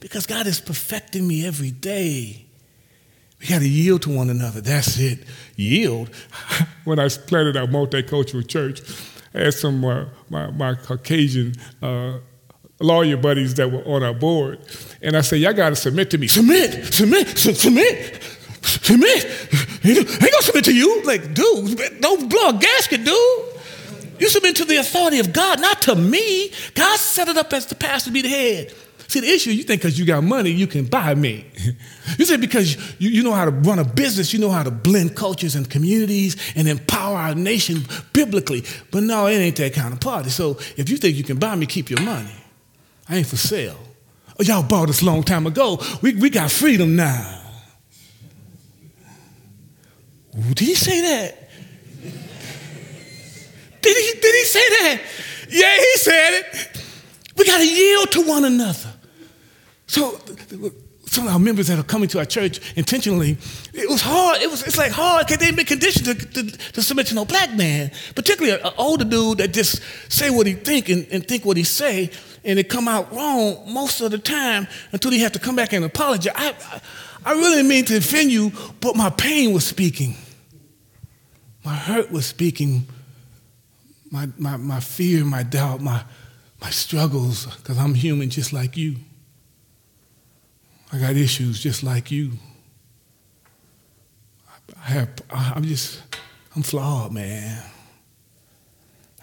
Because 0.00 0.26
God 0.26 0.46
is 0.46 0.60
perfecting 0.60 1.26
me 1.26 1.46
every 1.46 1.70
day. 1.70 2.46
We 3.40 3.46
got 3.46 3.60
to 3.60 3.68
yield 3.68 4.02
to 4.02 4.10
one 4.10 4.30
another. 4.30 4.60
That's 4.60 4.98
it. 4.98 5.20
Yield. 5.56 6.10
when 6.84 6.98
I 6.98 7.08
planted 7.08 7.56
our 7.56 7.66
multicultural 7.66 8.46
church, 8.46 8.80
Had 9.32 9.54
some 9.54 9.84
uh, 9.84 10.06
my, 10.28 10.50
my 10.50 10.74
Caucasian 10.74 11.54
uh, 11.82 12.18
lawyer 12.80 13.16
buddies 13.16 13.54
that 13.54 13.70
were 13.70 13.82
on 13.84 14.02
our 14.02 14.14
board. 14.14 14.60
And 15.02 15.16
I 15.16 15.20
said, 15.20 15.40
Y'all 15.40 15.52
got 15.52 15.70
to 15.70 15.76
submit 15.76 16.10
to 16.10 16.18
me. 16.18 16.28
Submit, 16.28 16.92
submit, 16.92 17.38
su- 17.38 17.54
submit, 17.54 18.22
submit. 18.62 19.48
I 19.84 19.88
ain't 19.88 20.20
gonna 20.20 20.42
submit 20.42 20.64
to 20.64 20.74
you. 20.74 21.02
Like, 21.04 21.34
dude, 21.34 22.00
don't 22.00 22.28
blow 22.28 22.50
a 22.50 22.52
gasket, 22.54 23.04
dude. 23.04 23.44
You 24.18 24.28
submit 24.28 24.56
to 24.56 24.64
the 24.64 24.76
authority 24.76 25.20
of 25.20 25.32
God, 25.32 25.60
not 25.60 25.82
to 25.82 25.94
me. 25.94 26.50
God 26.74 26.98
set 26.98 27.28
it 27.28 27.36
up 27.36 27.52
as 27.52 27.66
the 27.66 27.74
pastor 27.74 28.10
to 28.10 28.14
be 28.14 28.22
the 28.22 28.28
head. 28.28 28.74
See, 29.08 29.20
the 29.20 29.26
issue, 29.26 29.50
you 29.50 29.62
think 29.62 29.80
because 29.80 29.98
you 29.98 30.04
got 30.04 30.22
money, 30.22 30.50
you 30.50 30.66
can 30.66 30.84
buy 30.84 31.14
me. 31.14 31.46
you 32.18 32.26
say 32.26 32.36
because 32.36 32.76
you, 33.00 33.08
you 33.08 33.22
know 33.22 33.32
how 33.32 33.46
to 33.46 33.50
run 33.50 33.78
a 33.78 33.84
business, 33.84 34.34
you 34.34 34.38
know 34.38 34.50
how 34.50 34.62
to 34.62 34.70
blend 34.70 35.16
cultures 35.16 35.54
and 35.54 35.68
communities 35.68 36.36
and 36.54 36.68
empower 36.68 37.16
our 37.16 37.34
nation 37.34 37.86
biblically. 38.12 38.64
But 38.90 39.04
no, 39.04 39.26
it 39.26 39.36
ain't 39.36 39.56
that 39.56 39.72
kind 39.72 39.94
of 39.94 40.00
party. 40.00 40.28
So 40.28 40.58
if 40.76 40.90
you 40.90 40.98
think 40.98 41.16
you 41.16 41.24
can 41.24 41.38
buy 41.38 41.54
me, 41.54 41.64
keep 41.64 41.88
your 41.88 42.02
money. 42.02 42.34
I 43.08 43.16
ain't 43.16 43.26
for 43.26 43.38
sale. 43.38 43.78
Oh, 44.38 44.42
y'all 44.42 44.62
bought 44.62 44.90
us 44.90 45.02
long 45.02 45.22
time 45.22 45.46
ago. 45.46 45.80
We, 46.02 46.14
we 46.14 46.28
got 46.28 46.50
freedom 46.50 46.94
now. 46.94 47.42
Did 50.34 50.60
he 50.60 50.74
say 50.74 51.00
that? 51.00 51.50
Did 53.80 53.96
he, 53.96 54.20
did 54.20 54.34
he 54.34 54.44
say 54.44 54.68
that? 54.68 55.02
Yeah, 55.48 55.76
he 55.76 55.96
said 55.96 56.30
it. 56.40 56.82
We 57.38 57.46
got 57.46 57.58
to 57.58 57.66
yield 57.66 58.10
to 58.12 58.22
one 58.28 58.44
another. 58.44 58.87
So, 59.88 60.20
some 61.06 61.26
of 61.26 61.32
our 61.32 61.38
members 61.38 61.66
that 61.66 61.78
are 61.78 61.82
coming 61.82 62.08
to 62.10 62.18
our 62.18 62.24
church 62.24 62.60
intentionally, 62.76 63.38
it 63.74 63.88
was 63.88 64.00
hard. 64.00 64.40
It 64.40 64.50
was, 64.50 64.62
it's 64.62 64.78
like 64.78 64.92
hard 64.92 65.26
because 65.26 65.38
they've 65.44 65.56
been 65.56 65.66
conditioned 65.66 66.06
to, 66.06 66.14
to, 66.14 66.72
to, 66.72 66.82
submit 66.82 67.08
to 67.08 67.14
no 67.14 67.24
black 67.24 67.54
man, 67.56 67.90
particularly 68.14 68.60
an 68.60 68.72
older 68.76 69.04
dude 69.04 69.38
that 69.38 69.52
just 69.52 69.82
say 70.08 70.30
what 70.30 70.46
he 70.46 70.52
think 70.52 70.88
and, 70.88 71.06
and 71.10 71.26
think 71.26 71.44
what 71.44 71.56
he 71.56 71.64
say, 71.64 72.10
and 72.44 72.58
it 72.58 72.68
come 72.68 72.86
out 72.86 73.12
wrong 73.12 73.64
most 73.66 74.00
of 74.00 74.10
the 74.10 74.18
time 74.18 74.68
until 74.92 75.10
he 75.10 75.20
have 75.20 75.32
to 75.32 75.38
come 75.38 75.56
back 75.56 75.72
and 75.72 75.84
apologize. 75.84 76.32
I, 76.36 76.48
I, 76.50 76.80
I 77.24 77.32
really 77.32 77.62
mean 77.62 77.84
to 77.86 77.96
offend 77.96 78.30
you, 78.30 78.52
but 78.80 78.94
my 78.94 79.10
pain 79.10 79.52
was 79.52 79.66
speaking. 79.66 80.14
My 81.64 81.74
hurt 81.74 82.12
was 82.12 82.26
speaking 82.26 82.86
my, 84.10 84.28
my, 84.38 84.56
my 84.56 84.80
fear, 84.80 85.24
my 85.24 85.42
doubt, 85.42 85.80
my, 85.80 86.02
my 86.60 86.70
struggles, 86.70 87.46
because 87.56 87.78
I'm 87.78 87.94
human 87.94 88.30
just 88.30 88.52
like 88.52 88.76
you. 88.76 88.96
I 90.92 90.98
got 90.98 91.16
issues 91.16 91.60
just 91.60 91.82
like 91.82 92.10
you. 92.10 92.32
I 94.76 94.90
have, 94.90 95.10
I'm 95.30 95.64
just, 95.64 96.02
I'm 96.56 96.62
flawed, 96.62 97.12
man. 97.12 97.62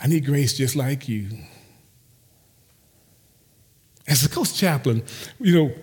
I 0.02 0.08
need 0.08 0.26
grace 0.26 0.54
just 0.54 0.76
like 0.76 1.08
you. 1.08 1.30
As 4.08 4.24
a 4.24 4.30
Colts 4.30 4.58
chaplain, 4.58 5.04
you 5.40 5.56
know, 5.56 5.74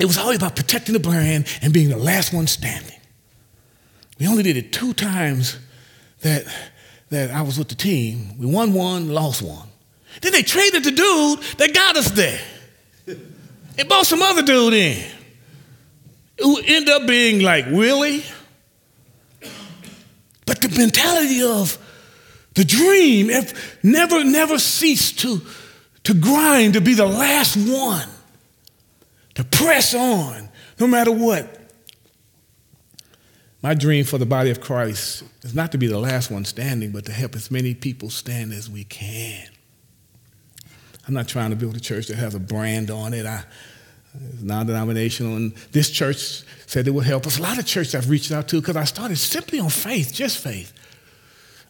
it 0.00 0.06
was 0.06 0.16
always 0.16 0.38
about 0.38 0.56
protecting 0.56 0.94
the 0.94 1.00
brand 1.00 1.46
and 1.60 1.72
being 1.72 1.90
the 1.90 1.98
last 1.98 2.32
one 2.32 2.46
standing. 2.46 2.98
We 4.18 4.26
only 4.26 4.42
did 4.42 4.56
it 4.56 4.72
two 4.72 4.94
times 4.94 5.58
that 6.20 6.46
that 7.10 7.30
I 7.30 7.42
was 7.42 7.58
with 7.58 7.68
the 7.68 7.74
team. 7.74 8.38
We 8.38 8.46
won 8.46 8.72
one, 8.72 9.08
lost 9.08 9.42
one. 9.42 9.68
Then 10.22 10.32
they 10.32 10.42
traded 10.42 10.82
the 10.84 10.90
dude 10.90 11.40
that 11.58 11.74
got 11.74 11.96
us 11.96 12.10
there 12.10 12.40
and 13.78 13.88
brought 13.88 14.06
some 14.06 14.22
other 14.22 14.42
dude 14.42 14.74
in 14.74 15.10
who 16.40 16.58
ended 16.58 16.88
up 16.88 17.06
being 17.06 17.40
like 17.40 17.66
Willie. 17.66 18.24
But 20.46 20.60
the 20.60 20.68
mentality 20.76 21.42
of 21.42 21.78
the 22.54 22.64
dream 22.64 23.30
never, 23.82 24.24
never 24.24 24.58
ceased 24.58 25.20
to, 25.20 25.40
to 26.04 26.14
grind 26.14 26.74
to 26.74 26.80
be 26.80 26.94
the 26.94 27.06
last 27.06 27.56
one, 27.56 28.08
to 29.34 29.44
press 29.44 29.94
on 29.94 30.48
no 30.78 30.86
matter 30.86 31.12
what. 31.12 31.60
My 33.62 33.72
dream 33.72 34.04
for 34.04 34.18
the 34.18 34.26
body 34.26 34.50
of 34.50 34.60
Christ 34.60 35.24
is 35.42 35.54
not 35.54 35.72
to 35.72 35.78
be 35.78 35.86
the 35.86 35.98
last 35.98 36.30
one 36.30 36.44
standing, 36.44 36.90
but 36.90 37.06
to 37.06 37.12
help 37.12 37.34
as 37.34 37.50
many 37.50 37.74
people 37.74 38.10
stand 38.10 38.52
as 38.52 38.68
we 38.68 38.84
can. 38.84 39.48
I'm 41.06 41.14
not 41.14 41.28
trying 41.28 41.50
to 41.50 41.56
build 41.56 41.76
a 41.76 41.80
church 41.80 42.06
that 42.08 42.16
has 42.16 42.34
a 42.34 42.40
brand 42.40 42.90
on 42.90 43.12
it. 43.12 43.26
I, 43.26 43.44
it's 44.32 44.42
non-denominational, 44.42 45.36
and 45.36 45.54
this 45.72 45.90
church 45.90 46.42
said 46.66 46.86
it 46.86 46.92
would 46.92 47.04
help 47.04 47.26
us. 47.26 47.38
A 47.38 47.42
lot 47.42 47.58
of 47.58 47.66
churches 47.66 47.94
I've 47.94 48.08
reached 48.08 48.30
out 48.30 48.48
to 48.48 48.60
because 48.60 48.76
I 48.76 48.84
started 48.84 49.18
simply 49.18 49.58
on 49.58 49.70
faith, 49.70 50.12
just 50.14 50.38
faith. 50.38 50.72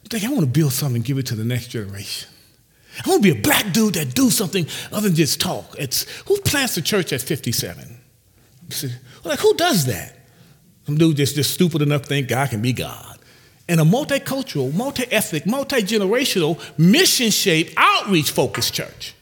I 0.05 0.09
think 0.09 0.25
I 0.25 0.29
want 0.29 0.41
to 0.41 0.47
build 0.47 0.73
something 0.73 0.97
and 0.97 1.05
give 1.05 1.19
it 1.19 1.27
to 1.27 1.35
the 1.35 1.45
next 1.45 1.69
generation. 1.69 2.29
I 3.05 3.09
want 3.09 3.23
to 3.23 3.33
be 3.33 3.39
a 3.39 3.43
black 3.43 3.73
dude 3.73 3.95
that 3.95 4.15
do 4.15 4.31
something 4.31 4.67
other 4.93 5.09
than 5.09 5.17
just 5.17 5.41
talk. 5.41 5.75
It's 5.79 6.07
who 6.27 6.39
plants 6.41 6.77
a 6.77 6.83
church 6.83 7.13
at 7.13 7.23
57? 7.23 7.99
Like 9.25 9.41
who 9.41 9.55
does 9.55 9.87
that? 9.87 10.17
Some 10.87 10.99
dude 10.99 11.17
just, 11.17 11.35
just 11.35 11.55
stupid 11.55 11.83
enough 11.83 12.03
to 12.03 12.09
think 12.09 12.29
God 12.29 12.51
can 12.51 12.63
be 12.63 12.73
God. 12.73 13.19
And 13.69 13.81
a 13.81 13.85
multicultural, 13.85 14.73
multi-ethnic, 14.75 15.47
multi-generational, 15.47 16.61
mission-shaped, 16.79 17.73
outreach-focused 17.77 18.75
church. 18.75 19.15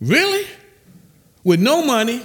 Really? 0.00 0.46
With 1.42 1.60
no 1.60 1.84
money, 1.84 2.22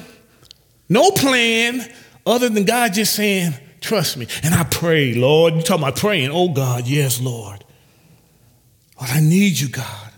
no 0.88 1.12
plan, 1.12 1.82
other 2.26 2.50
than 2.50 2.66
God 2.66 2.94
just 2.94 3.14
saying, 3.14 3.54
trust 3.82 4.18
me. 4.18 4.28
And 4.44 4.54
I 4.54 4.64
pray, 4.64 5.14
Lord, 5.14 5.56
you 5.56 5.62
talking 5.62 5.84
about 5.84 5.98
praying, 5.98 6.32
oh 6.32 6.50
God, 6.50 6.88
yes, 6.88 7.20
Lord. 7.20 7.64
Lord, 9.00 9.12
I 9.12 9.20
need 9.20 9.60
you, 9.60 9.70
God. 9.70 10.12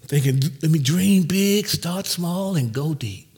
I'm 0.00 0.08
thinking, 0.08 0.40
let 0.62 0.70
me 0.70 0.78
dream 0.78 1.24
big, 1.24 1.66
start 1.66 2.06
small, 2.06 2.56
and 2.56 2.72
go 2.72 2.94
deep. 2.94 3.28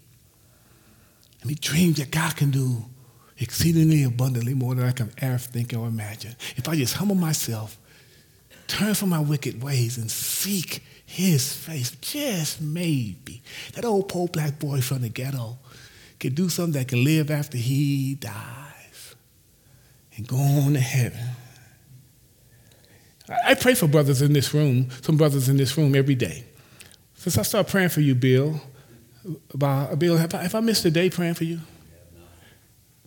Let 1.40 1.46
me 1.46 1.54
dream 1.54 1.94
that 1.94 2.10
God 2.10 2.36
can 2.36 2.50
do 2.50 2.84
exceedingly 3.38 4.04
abundantly 4.04 4.54
more 4.54 4.74
than 4.74 4.86
I 4.86 4.92
can 4.92 5.10
ever 5.18 5.38
think 5.38 5.74
or 5.74 5.88
imagine. 5.88 6.36
If 6.56 6.68
I 6.68 6.76
just 6.76 6.94
humble 6.94 7.16
myself, 7.16 7.78
turn 8.68 8.94
from 8.94 9.08
my 9.08 9.20
wicked 9.20 9.62
ways, 9.62 9.98
and 9.98 10.10
seek 10.10 10.84
his 11.12 11.52
face, 11.52 11.90
just 12.00 12.62
maybe, 12.62 13.42
that 13.74 13.84
old 13.84 14.08
poor 14.08 14.28
black 14.28 14.58
boy 14.58 14.80
from 14.80 15.02
the 15.02 15.10
ghetto 15.10 15.58
can 16.18 16.32
do 16.32 16.48
something 16.48 16.72
that 16.72 16.88
can 16.88 17.04
live 17.04 17.30
after 17.30 17.58
he 17.58 18.14
dies 18.14 19.14
and 20.16 20.26
go 20.26 20.38
on 20.38 20.72
to 20.72 20.80
heaven. 20.80 21.20
I 23.44 23.52
pray 23.54 23.74
for 23.74 23.86
brothers 23.86 24.22
in 24.22 24.32
this 24.32 24.54
room, 24.54 24.88
some 25.02 25.18
brothers 25.18 25.50
in 25.50 25.58
this 25.58 25.76
room 25.76 25.94
every 25.94 26.14
day. 26.14 26.44
Since 27.14 27.36
I 27.36 27.42
started 27.42 27.70
praying 27.70 27.90
for 27.90 28.00
you, 28.00 28.14
Bill, 28.14 28.58
Bill, 29.54 30.16
have 30.16 30.34
I, 30.34 30.42
have 30.42 30.54
I 30.54 30.60
missed 30.60 30.86
a 30.86 30.90
day 30.90 31.10
praying 31.10 31.34
for 31.34 31.44
you? 31.44 31.60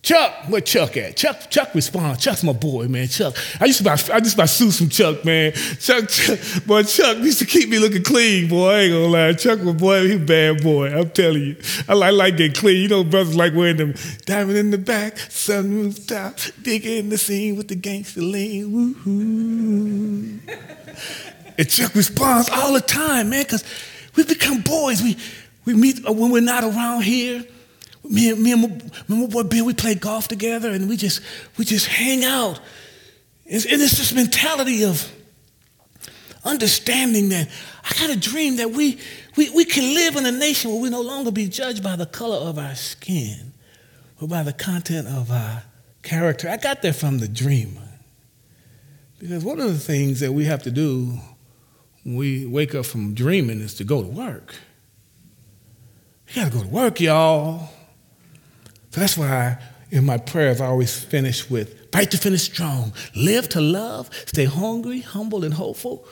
Chuck, 0.06 0.32
where 0.46 0.60
Chuck 0.60 0.96
at? 0.98 1.16
Chuck, 1.16 1.50
Chuck 1.50 1.74
responds. 1.74 2.22
Chuck's 2.22 2.44
my 2.44 2.52
boy, 2.52 2.86
man. 2.86 3.08
Chuck. 3.08 3.34
I 3.60 3.64
used 3.64 3.78
to 3.78 3.84
buy, 3.84 3.98
I 4.12 4.18
used 4.18 4.30
to 4.30 4.36
buy 4.36 4.44
suits 4.44 4.78
from 4.78 4.88
Chuck, 4.88 5.24
man. 5.24 5.52
Chuck, 5.80 6.08
Chuck, 6.08 6.38
boy, 6.64 6.84
Chuck 6.84 7.16
used 7.16 7.40
to 7.40 7.44
keep 7.44 7.68
me 7.68 7.80
looking 7.80 8.04
clean, 8.04 8.48
boy. 8.48 8.68
I 8.68 8.78
ain't 8.82 8.92
gonna 8.92 9.06
lie. 9.06 9.32
Chuck 9.32 9.60
my 9.62 9.72
boy, 9.72 10.06
he 10.06 10.16
bad 10.16 10.62
boy. 10.62 10.96
I'm 10.96 11.10
telling 11.10 11.42
you. 11.42 11.56
I 11.88 11.94
like, 11.94 12.12
like 12.12 12.36
getting 12.36 12.54
clean. 12.54 12.82
You 12.82 12.88
know, 12.88 13.02
brothers 13.02 13.34
like 13.34 13.52
wearing 13.52 13.78
them 13.78 13.94
diamond 14.26 14.56
in 14.56 14.70
the 14.70 14.78
back, 14.78 15.16
sunroof 15.16 16.06
top, 16.06 16.38
big 16.62 16.86
in 16.86 17.08
the 17.08 17.18
scene 17.18 17.56
with 17.56 17.66
the 17.66 17.74
gangster 17.74 18.20
lean. 18.20 18.70
Woo-hoo. 18.70 20.38
and 21.58 21.68
Chuck 21.68 21.96
responds 21.96 22.48
all 22.48 22.72
the 22.74 22.80
time, 22.80 23.30
man, 23.30 23.42
because 23.42 23.64
we 24.14 24.22
become 24.22 24.60
boys. 24.60 25.02
We 25.02 25.16
we 25.64 25.74
meet 25.74 26.06
uh, 26.06 26.12
when 26.12 26.30
we're 26.30 26.42
not 26.42 26.62
around 26.62 27.02
here 27.02 27.44
me, 28.10 28.30
and 28.30 28.42
me 28.42 28.52
and 28.52 28.92
my 29.08 29.26
boy 29.26 29.42
Bill, 29.42 29.64
we 29.64 29.74
play 29.74 29.94
golf 29.94 30.28
together 30.28 30.70
and 30.70 30.88
we 30.88 30.96
just, 30.96 31.20
we 31.56 31.64
just 31.64 31.86
hang 31.86 32.24
out. 32.24 32.58
And 33.48 33.64
it's 33.64 33.96
this 33.96 34.12
mentality 34.12 34.84
of 34.84 35.12
understanding 36.44 37.28
that 37.30 37.48
I 37.84 37.92
got 38.00 38.10
a 38.10 38.18
dream 38.18 38.56
that 38.56 38.70
we, 38.70 38.98
we, 39.36 39.50
we 39.50 39.64
can 39.64 39.94
live 39.94 40.16
in 40.16 40.26
a 40.26 40.32
nation 40.32 40.70
where 40.70 40.80
we 40.80 40.90
no 40.90 41.00
longer 41.00 41.30
be 41.30 41.48
judged 41.48 41.82
by 41.82 41.96
the 41.96 42.06
color 42.06 42.36
of 42.36 42.58
our 42.58 42.74
skin 42.74 43.52
or 44.20 44.28
by 44.28 44.42
the 44.42 44.52
content 44.52 45.08
of 45.08 45.30
our 45.30 45.62
character. 46.02 46.48
I 46.48 46.56
got 46.56 46.82
that 46.82 46.96
from 46.96 47.18
the 47.18 47.28
dreamer. 47.28 47.82
Because 49.18 49.44
one 49.44 49.60
of 49.60 49.68
the 49.68 49.78
things 49.78 50.20
that 50.20 50.32
we 50.32 50.44
have 50.44 50.62
to 50.64 50.70
do 50.70 51.18
when 52.04 52.16
we 52.16 52.46
wake 52.46 52.74
up 52.74 52.86
from 52.86 53.14
dreaming 53.14 53.60
is 53.60 53.74
to 53.74 53.84
go 53.84 54.02
to 54.02 54.08
work. 54.08 54.54
You 56.28 56.42
gotta 56.42 56.56
go 56.56 56.62
to 56.62 56.68
work, 56.68 57.00
y'all. 57.00 57.70
So 58.96 59.00
that's 59.00 59.18
why 59.18 59.58
in 59.90 60.06
my 60.06 60.16
prayers 60.16 60.58
I 60.58 60.68
always 60.68 61.04
finish 61.04 61.50
with 61.50 61.92
fight 61.92 62.10
to 62.12 62.16
finish 62.16 62.44
strong, 62.44 62.94
live 63.14 63.46
to 63.50 63.60
love, 63.60 64.08
stay 64.24 64.46
hungry, 64.46 65.00
humble, 65.00 65.44
and 65.44 65.52
hopeful. 65.52 66.08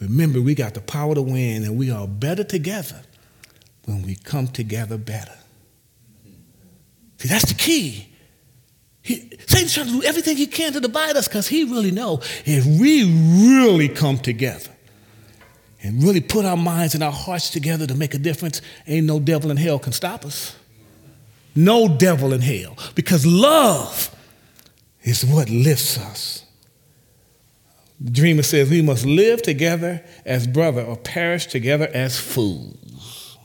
Remember, 0.00 0.40
we 0.40 0.56
got 0.56 0.74
the 0.74 0.80
power 0.80 1.14
to 1.14 1.22
win, 1.22 1.62
and 1.62 1.78
we 1.78 1.92
are 1.92 2.08
better 2.08 2.42
together 2.42 3.00
when 3.84 4.02
we 4.02 4.16
come 4.16 4.48
together 4.48 4.98
better. 4.98 5.36
See, 7.18 7.28
that's 7.28 7.52
the 7.52 7.54
key. 7.54 8.08
He, 9.00 9.30
Satan's 9.46 9.72
trying 9.72 9.86
to 9.86 9.92
do 9.92 10.02
everything 10.02 10.36
he 10.36 10.48
can 10.48 10.72
to 10.72 10.80
divide 10.80 11.16
us 11.16 11.28
because 11.28 11.46
he 11.46 11.62
really 11.62 11.92
know 11.92 12.20
if 12.44 12.66
we 12.66 13.04
really 13.54 13.88
come 13.88 14.18
together 14.18 14.72
and 15.84 16.02
really 16.02 16.20
put 16.20 16.44
our 16.44 16.56
minds 16.56 16.94
and 16.94 17.04
our 17.04 17.12
hearts 17.12 17.50
together 17.50 17.86
to 17.86 17.94
make 17.94 18.12
a 18.12 18.18
difference, 18.18 18.60
ain't 18.88 19.06
no 19.06 19.20
devil 19.20 19.52
in 19.52 19.56
hell 19.56 19.78
can 19.78 19.92
stop 19.92 20.24
us. 20.24 20.56
No 21.54 21.88
devil 21.88 22.32
in 22.32 22.40
hell. 22.40 22.76
Because 22.94 23.26
love 23.26 24.14
is 25.02 25.24
what 25.24 25.50
lifts 25.50 25.98
us. 25.98 26.44
The 28.00 28.10
dreamer 28.10 28.42
says 28.42 28.70
we 28.70 28.82
must 28.82 29.06
live 29.06 29.42
together 29.42 30.02
as 30.24 30.46
brother 30.46 30.82
or 30.82 30.96
perish 30.96 31.46
together 31.46 31.88
as 31.94 32.18
fools. 32.18 33.38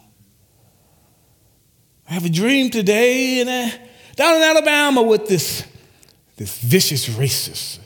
I 2.09 2.13
have 2.13 2.25
a 2.25 2.29
dream 2.29 2.71
today 2.71 3.41
and 3.41 3.49
uh, 3.49 3.77
down 4.15 4.37
in 4.37 4.41
Alabama 4.41 5.03
with 5.03 5.27
this, 5.27 5.63
this 6.37 6.57
vicious 6.59 7.07
racist, 7.07 7.79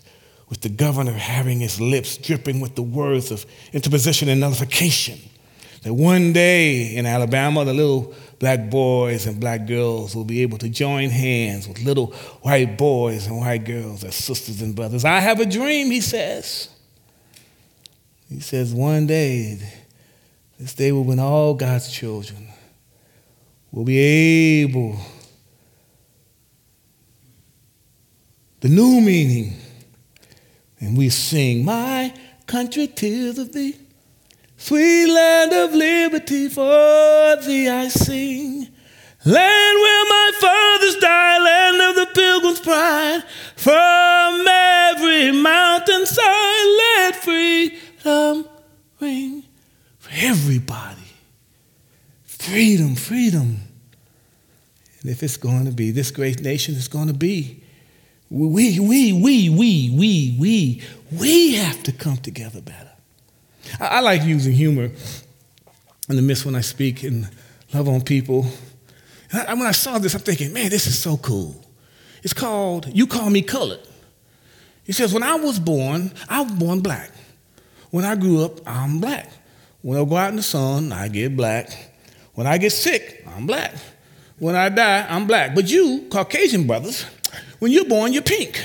with 0.48 0.62
the 0.62 0.70
governor 0.70 1.12
having 1.12 1.60
his 1.60 1.82
lips 1.82 2.16
dripping 2.18 2.62
with 2.62 2.76
the 2.76 2.82
words 2.82 3.32
of 3.32 3.46
interposition 3.74 4.30
and 4.30 4.40
nullification. 4.40 5.20
That 5.82 5.94
one 5.94 6.32
day 6.32 6.96
in 6.96 7.06
Alabama, 7.06 7.66
the 7.66 7.74
little 7.74 8.16
black 8.44 8.70
boys 8.70 9.26
and 9.26 9.40
black 9.40 9.66
girls 9.66 10.14
will 10.14 10.26
be 10.26 10.42
able 10.42 10.58
to 10.58 10.68
join 10.68 11.10
hands 11.10 11.66
with 11.66 11.82
little 11.82 12.08
white 12.42 12.78
boys 12.78 13.26
and 13.26 13.38
white 13.38 13.64
girls 13.64 14.04
as 14.04 14.16
sisters 14.16 14.62
and 14.62 14.76
brothers. 14.76 15.06
I 15.06 15.22
have 15.22 15.40
a 15.40 15.46
dream, 15.46 15.90
he 15.90 16.02
says. 16.02 16.68
He 18.28 18.42
says, 18.42 18.74
one 18.74 19.08
day, 19.08 19.60
this 20.60 20.74
day 20.74 20.92
will 20.92 21.06
when 21.06 21.20
all 21.20 21.54
God's 21.54 21.90
children 21.90 22.50
will 23.72 23.86
be 23.86 23.98
able, 23.98 25.00
the 28.60 28.68
new 28.68 29.00
meaning, 29.00 29.54
and 30.82 30.98
we 30.98 31.08
sing, 31.08 31.64
My 31.64 32.14
country, 32.46 32.88
tears 32.88 33.38
of 33.38 33.54
thee. 33.54 33.78
Sweet 34.64 35.08
land 35.08 35.52
of 35.52 35.74
liberty, 35.74 36.48
for 36.48 37.36
thee 37.46 37.68
I 37.68 37.90
sing. 37.90 38.70
Land 39.26 39.80
where 39.84 40.06
my 40.06 40.32
fathers 40.40 40.96
died, 41.02 41.44
land 41.44 41.82
of 41.82 41.96
the 41.98 42.14
pilgrim's 42.14 42.62
pride. 42.62 43.24
From 43.58 44.48
every 44.48 45.34
mountainside, 45.34 46.66
let 46.78 47.16
freedom 47.18 48.48
ring 49.02 49.44
for 50.00 50.12
everybody. 50.14 51.12
Freedom, 52.24 52.96
freedom. 52.96 53.58
And 55.02 55.12
if 55.12 55.24
it's 55.24 55.36
going 55.36 55.66
to 55.66 55.74
be, 55.74 55.92
this 55.92 56.10
great 56.10 56.42
nation 56.42 56.76
it's 56.78 56.88
going 56.88 57.08
to 57.08 57.14
be, 57.14 57.62
we, 58.30 58.80
we, 58.80 59.12
we, 59.12 59.50
we, 59.50 59.90
we, 59.90 60.38
we, 60.40 60.82
we 61.12 61.56
have 61.56 61.84
to 61.84 61.92
come 61.92 62.16
together 62.16 62.62
better. 62.62 62.93
I, 63.80 63.86
I 63.88 64.00
like 64.02 64.24
using 64.24 64.54
humor 64.54 64.92
in 66.10 66.16
the 66.16 66.22
midst 66.22 66.46
when 66.46 66.56
I 66.56 66.62
speak 66.62 67.04
and 67.04 67.30
love 67.74 67.88
on 67.88 68.02
people. 68.02 68.46
And 69.32 69.42
I, 69.42 69.54
when 69.54 69.66
I 69.66 69.72
saw 69.72 69.98
this, 69.98 70.14
I'm 70.14 70.22
thinking, 70.22 70.54
man, 70.54 70.70
this 70.70 70.88
is 70.88 70.98
so 70.98 71.18
cool. 71.18 71.64
It's 72.22 72.34
called 72.34 72.88
You 72.94 73.08
Call 73.08 73.30
Me 73.30 73.42
Colored. 73.42 73.82
He 74.84 74.92
says, 74.92 75.14
when 75.14 75.24
I 75.24 75.36
was 75.36 75.60
born, 75.60 76.12
I 76.30 76.42
was 76.42 76.52
born 76.52 76.82
black. 76.82 77.12
When 77.90 78.06
I 78.06 78.16
grew 78.16 78.44
up, 78.44 78.60
I'm 78.68 79.00
black. 79.00 79.30
When 79.82 80.00
I 80.00 80.06
go 80.06 80.16
out 80.18 80.30
in 80.30 80.38
the 80.38 80.44
sun, 80.44 80.92
I 80.92 81.08
get 81.08 81.36
black. 81.36 81.70
When 82.34 82.48
I 82.48 82.58
get 82.58 82.72
sick, 82.72 83.26
I'm 83.28 83.46
black. 83.46 83.74
When 84.40 84.56
I 84.56 84.70
die, 84.70 85.06
I'm 85.10 85.28
black. 85.28 85.56
But 85.56 85.70
you, 85.70 86.08
Caucasian 86.10 86.66
brothers, 86.66 87.06
when 87.60 87.72
you're 87.72 87.86
born, 87.86 88.14
you're 88.14 88.24
pink. 88.24 88.62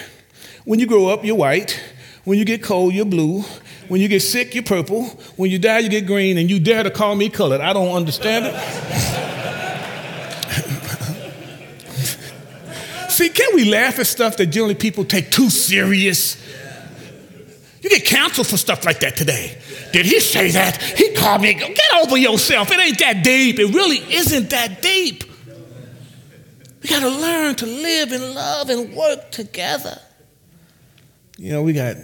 When 0.64 0.80
you 0.80 0.86
grow 0.86 1.08
up, 1.08 1.24
you're 1.24 1.36
white. 1.36 1.80
When 2.24 2.38
you 2.38 2.44
get 2.44 2.62
cold, 2.62 2.94
you're 2.94 3.04
blue. 3.04 3.44
When 3.88 4.00
you 4.00 4.08
get 4.08 4.20
sick, 4.20 4.54
you're 4.54 4.62
purple. 4.62 5.04
When 5.36 5.50
you 5.50 5.58
die, 5.58 5.80
you 5.80 5.88
get 5.88 6.06
green, 6.06 6.38
and 6.38 6.50
you 6.50 6.60
dare 6.60 6.82
to 6.82 6.90
call 6.90 7.16
me 7.16 7.28
colored. 7.28 7.60
I 7.60 7.72
don't 7.72 7.94
understand 7.94 8.46
it. 8.46 8.54
See, 13.10 13.30
can 13.30 13.54
we 13.54 13.70
laugh 13.70 13.98
at 13.98 14.06
stuff 14.06 14.36
that 14.36 14.46
generally 14.46 14.74
people 14.74 15.04
take 15.04 15.30
too 15.30 15.50
serious? 15.50 16.36
You 17.82 17.90
get 17.90 18.04
canceled 18.04 18.46
for 18.46 18.56
stuff 18.56 18.84
like 18.84 19.00
that 19.00 19.16
today. 19.16 19.58
Did 19.92 20.06
he 20.06 20.20
say 20.20 20.50
that? 20.50 20.82
He 20.82 21.14
called 21.14 21.42
me. 21.42 21.54
Get 21.54 21.78
over 22.02 22.16
yourself. 22.16 22.70
It 22.70 22.78
ain't 22.78 22.98
that 22.98 23.24
deep. 23.24 23.58
It 23.58 23.74
really 23.74 23.98
isn't 24.14 24.50
that 24.50 24.82
deep. 24.82 25.24
We 26.82 26.88
got 26.88 27.00
to 27.00 27.08
learn 27.08 27.54
to 27.56 27.66
live 27.66 28.12
and 28.12 28.34
love 28.34 28.70
and 28.70 28.94
work 28.94 29.30
together. 29.30 29.98
You 31.38 31.52
know, 31.52 31.62
we 31.62 31.72
got 31.72 31.96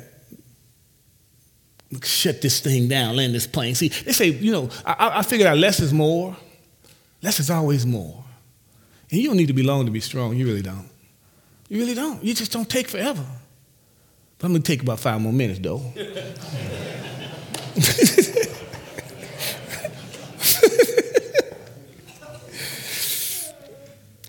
shut 2.03 2.43
this 2.43 2.61
thing 2.61 2.89
down, 2.89 3.17
land 3.17 3.35
this 3.35 3.47
plane. 3.47 3.75
See, 3.75 3.89
they 3.89 4.13
say, 4.13 4.29
you 4.29 4.53
know, 4.53 4.69
I, 4.85 5.19
I 5.19 5.23
figured 5.23 5.47
out 5.47 5.59
less 5.59 5.81
is 5.81 5.93
more. 5.93 6.37
Less 7.23 7.41
is 7.41 7.51
always 7.51 7.87
more. 7.87 8.25
And 9.11 9.21
you 9.21 9.29
don't 9.29 9.37
need 9.37 9.49
to 9.49 9.55
be 9.55 9.63
long 9.63 9.87
to 9.87 9.91
be 9.91 10.01
strong. 10.01 10.37
You 10.37 10.47
really 10.47 10.63
don't. 10.63 10.89
You 11.69 11.79
really 11.79 11.95
don't. 11.95 12.23
You 12.23 12.35
just 12.35 12.53
don't 12.53 12.69
take 12.69 12.89
forever. 12.89 13.25
But 14.39 14.47
I'm 14.47 14.53
going 14.53 14.63
to 14.63 14.73
take 14.73 14.83
about 14.83 15.01
five 15.01 15.21
more 15.21 15.33
minutes, 15.33 15.61
though. 15.61 15.79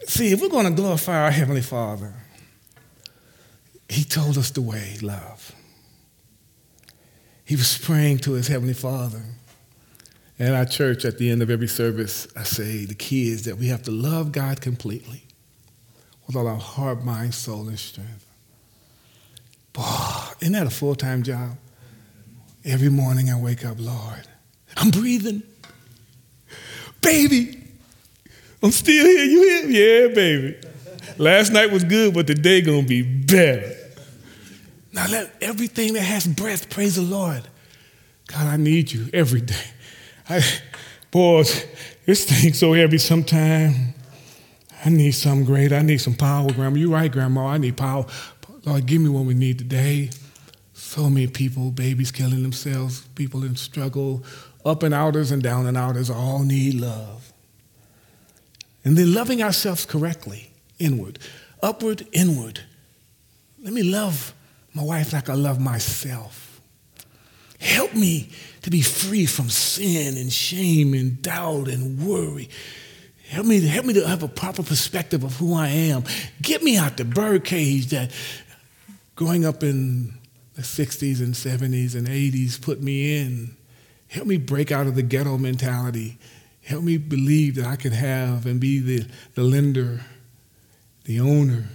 See, 0.08 0.32
if 0.32 0.39
we're 0.39 0.47
going 0.47 0.65
to 0.65 0.71
glorify 0.71 1.25
our 1.25 1.32
Heavenly 1.32 1.62
Father, 1.62 2.13
He 3.89 4.06
told 4.06 4.38
us 4.38 4.49
the 4.51 4.62
way, 4.62 4.95
love. 5.01 5.44
He 7.45 7.55
was 7.55 7.77
praying 7.77 8.19
to 8.19 8.34
his 8.34 8.47
Heavenly 8.47 8.73
Father. 8.73 9.21
And 10.38 10.53
our 10.53 10.65
church, 10.65 11.05
at 11.05 11.17
the 11.17 11.29
end 11.29 11.41
of 11.41 11.49
every 11.49 11.67
service, 11.67 12.27
I 12.36 12.43
say 12.43 12.86
the 12.86 12.95
key 12.95 13.29
is 13.29 13.45
that 13.45 13.58
we 13.58 13.67
have 13.67 13.84
to 13.84 13.91
love 13.91 14.31
God 14.31 14.60
completely 14.60 15.23
with 16.27 16.36
all 16.36 16.47
our 16.47 16.58
heart, 16.58 17.03
mind, 17.03 17.34
soul, 17.34 17.67
and 17.67 17.79
strength. 17.79 18.25
Boy, 19.71 19.84
isn't 20.41 20.53
that 20.53 20.67
a 20.67 20.71
full 20.71 20.95
time 20.95 21.23
job? 21.23 21.55
Every 22.65 22.89
morning 22.89 23.29
I 23.29 23.39
wake 23.39 23.63
up, 23.63 23.77
Lord, 23.79 24.27
I'm 24.75 24.89
breathing. 24.89 25.43
Baby, 27.01 27.62
I'm 28.63 28.71
still 28.71 29.05
here. 29.05 29.23
You 29.23 29.43
here? 29.43 29.69
Yeah, 29.69 30.13
baby. 30.15 30.58
Last 31.17 31.53
night 31.53 31.71
was 31.71 31.84
good, 31.84 32.15
but 32.15 32.25
today 32.25 32.62
gonna 32.62 32.81
be 32.81 33.03
better. 33.03 33.75
Now 34.95 35.08
let 35.10 35.36
everything 35.41 35.93
that 35.93 36.03
has 36.03 36.25
breath 36.25 36.69
praise 36.69 36.95
the 36.95 37.01
Lord. 37.01 37.43
God, 38.27 38.47
I 38.47 38.55
need 38.55 38.93
you 38.93 39.10
every 39.13 39.41
day. 39.41 39.65
I, 40.29 40.41
boys, 41.12 41.65
this 42.05 42.23
thing's 42.23 42.60
so 42.60 42.71
heavy 42.71 42.97
sometimes. 42.97 43.75
I 44.86 44.89
need 44.89 45.12
something 45.12 45.45
great. 45.45 45.73
I 45.73 45.81
need 45.81 45.97
some 45.97 46.13
power, 46.15 46.49
Grandma. 46.53 46.77
You're 46.77 46.91
right, 46.91 47.12
Grandma. 47.12 47.47
I 47.47 47.58
need 47.58 47.75
power. 47.75 48.05
Lord, 48.63 48.86
give 48.86 49.01
me 49.01 49.10
what 49.10 49.25
we 49.25 49.34
need 49.34 49.60
today. 49.60 50.12
So 50.73 51.10
many 51.10 51.27
people, 51.27 51.71
babies 51.71 52.12
killing 52.12 52.41
themselves, 52.41 53.01
people 53.15 53.43
in 53.43 53.58
struggle, 53.58 54.23
up 54.63 54.81
and 54.81 54.93
outers 54.93 55.29
and 55.29 55.43
down 55.43 55.67
and 55.67 55.75
outers 55.75 56.10
all 56.10 56.39
need 56.39 56.75
love. 56.75 57.34
And 58.86 58.97
then 58.97 59.13
loving 59.13 59.43
ourselves 59.43 59.86
correctly, 59.86 60.51
inward, 60.79 61.19
upward, 61.62 62.08
inward. 62.13 62.62
Let 63.62 63.73
me 63.73 63.84
love 63.84 64.34
my 64.75 64.83
wife 64.83 65.13
like 65.13 65.29
I 65.29 65.33
love 65.33 65.59
myself. 65.59 66.61
Help 67.59 67.95
me 67.95 68.29
to 68.61 68.69
be 68.69 68.81
free 68.81 69.25
from 69.25 69.49
sin 69.49 70.17
and 70.17 70.31
shame 70.31 70.93
and 70.93 71.21
doubt 71.21 71.69
and 71.69 72.05
worry. 72.05 72.49
Help 73.29 73.47
me, 73.47 73.65
help 73.65 73.85
me 73.85 73.93
to 73.93 74.07
have 74.07 74.21
a 74.21 74.27
proper 74.27 74.61
perspective 74.61 75.23
of 75.23 75.38
who 75.38 75.55
I 75.55 75.69
am. 75.69 76.03
Get 76.41 76.61
me 76.61 76.77
out 76.77 76.97
the 76.97 77.05
birdcage 77.05 77.88
that 77.88 78.11
growing 79.15 79.45
up 79.45 79.63
in 79.63 80.13
the 80.55 80.61
60s 80.61 81.21
and 81.21 81.33
70s 81.33 81.95
and 81.95 82.07
80s 82.07 82.61
put 82.61 82.81
me 82.81 83.17
in. 83.17 83.55
Help 84.09 84.27
me 84.27 84.38
break 84.38 84.71
out 84.71 84.88
of 84.88 84.95
the 84.95 85.01
ghetto 85.01 85.38
mentality. 85.38 86.17
Help 86.63 86.83
me 86.83 86.97
believe 86.97 87.55
that 87.55 87.65
I 87.65 87.77
can 87.77 87.93
have 87.93 88.45
and 88.45 88.59
be 88.59 88.79
the, 88.79 89.07
the 89.35 89.43
lender, 89.43 90.01
the 91.05 91.19
owner. 91.19 91.65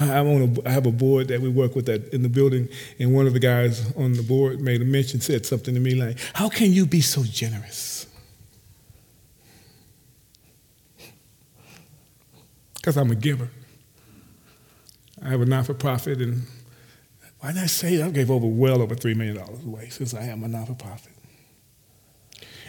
I, 0.00 0.18
I'm 0.18 0.26
on 0.26 0.42
a, 0.64 0.68
I 0.68 0.72
have 0.72 0.86
a 0.86 0.92
board 0.92 1.28
that 1.28 1.40
we 1.40 1.48
work 1.48 1.74
with 1.74 1.86
that 1.86 2.12
in 2.12 2.22
the 2.22 2.28
building, 2.28 2.68
and 2.98 3.14
one 3.14 3.26
of 3.26 3.32
the 3.32 3.38
guys 3.40 3.92
on 3.96 4.12
the 4.14 4.22
board 4.22 4.60
made 4.60 4.82
a 4.82 4.84
mention, 4.84 5.20
said 5.20 5.46
something 5.46 5.74
to 5.74 5.80
me 5.80 5.94
like, 5.94 6.18
How 6.34 6.48
can 6.48 6.72
you 6.72 6.86
be 6.86 7.00
so 7.00 7.22
generous? 7.22 8.06
Because 12.76 12.96
I'm 12.96 13.10
a 13.10 13.14
giver. 13.14 13.48
I 15.22 15.28
have 15.28 15.40
a 15.40 15.46
non 15.46 15.64
for 15.64 15.74
profit, 15.74 16.18
and 16.20 16.42
why 17.40 17.52
did 17.52 17.62
I 17.62 17.66
say? 17.66 18.02
I 18.02 18.10
gave 18.10 18.30
over 18.30 18.46
well 18.46 18.82
over 18.82 18.94
$3 18.94 19.16
million 19.16 19.38
away 19.38 19.88
since 19.88 20.12
I 20.12 20.22
had 20.22 20.38
my 20.38 20.46
non 20.48 20.66
for 20.66 20.74
profit. 20.74 21.12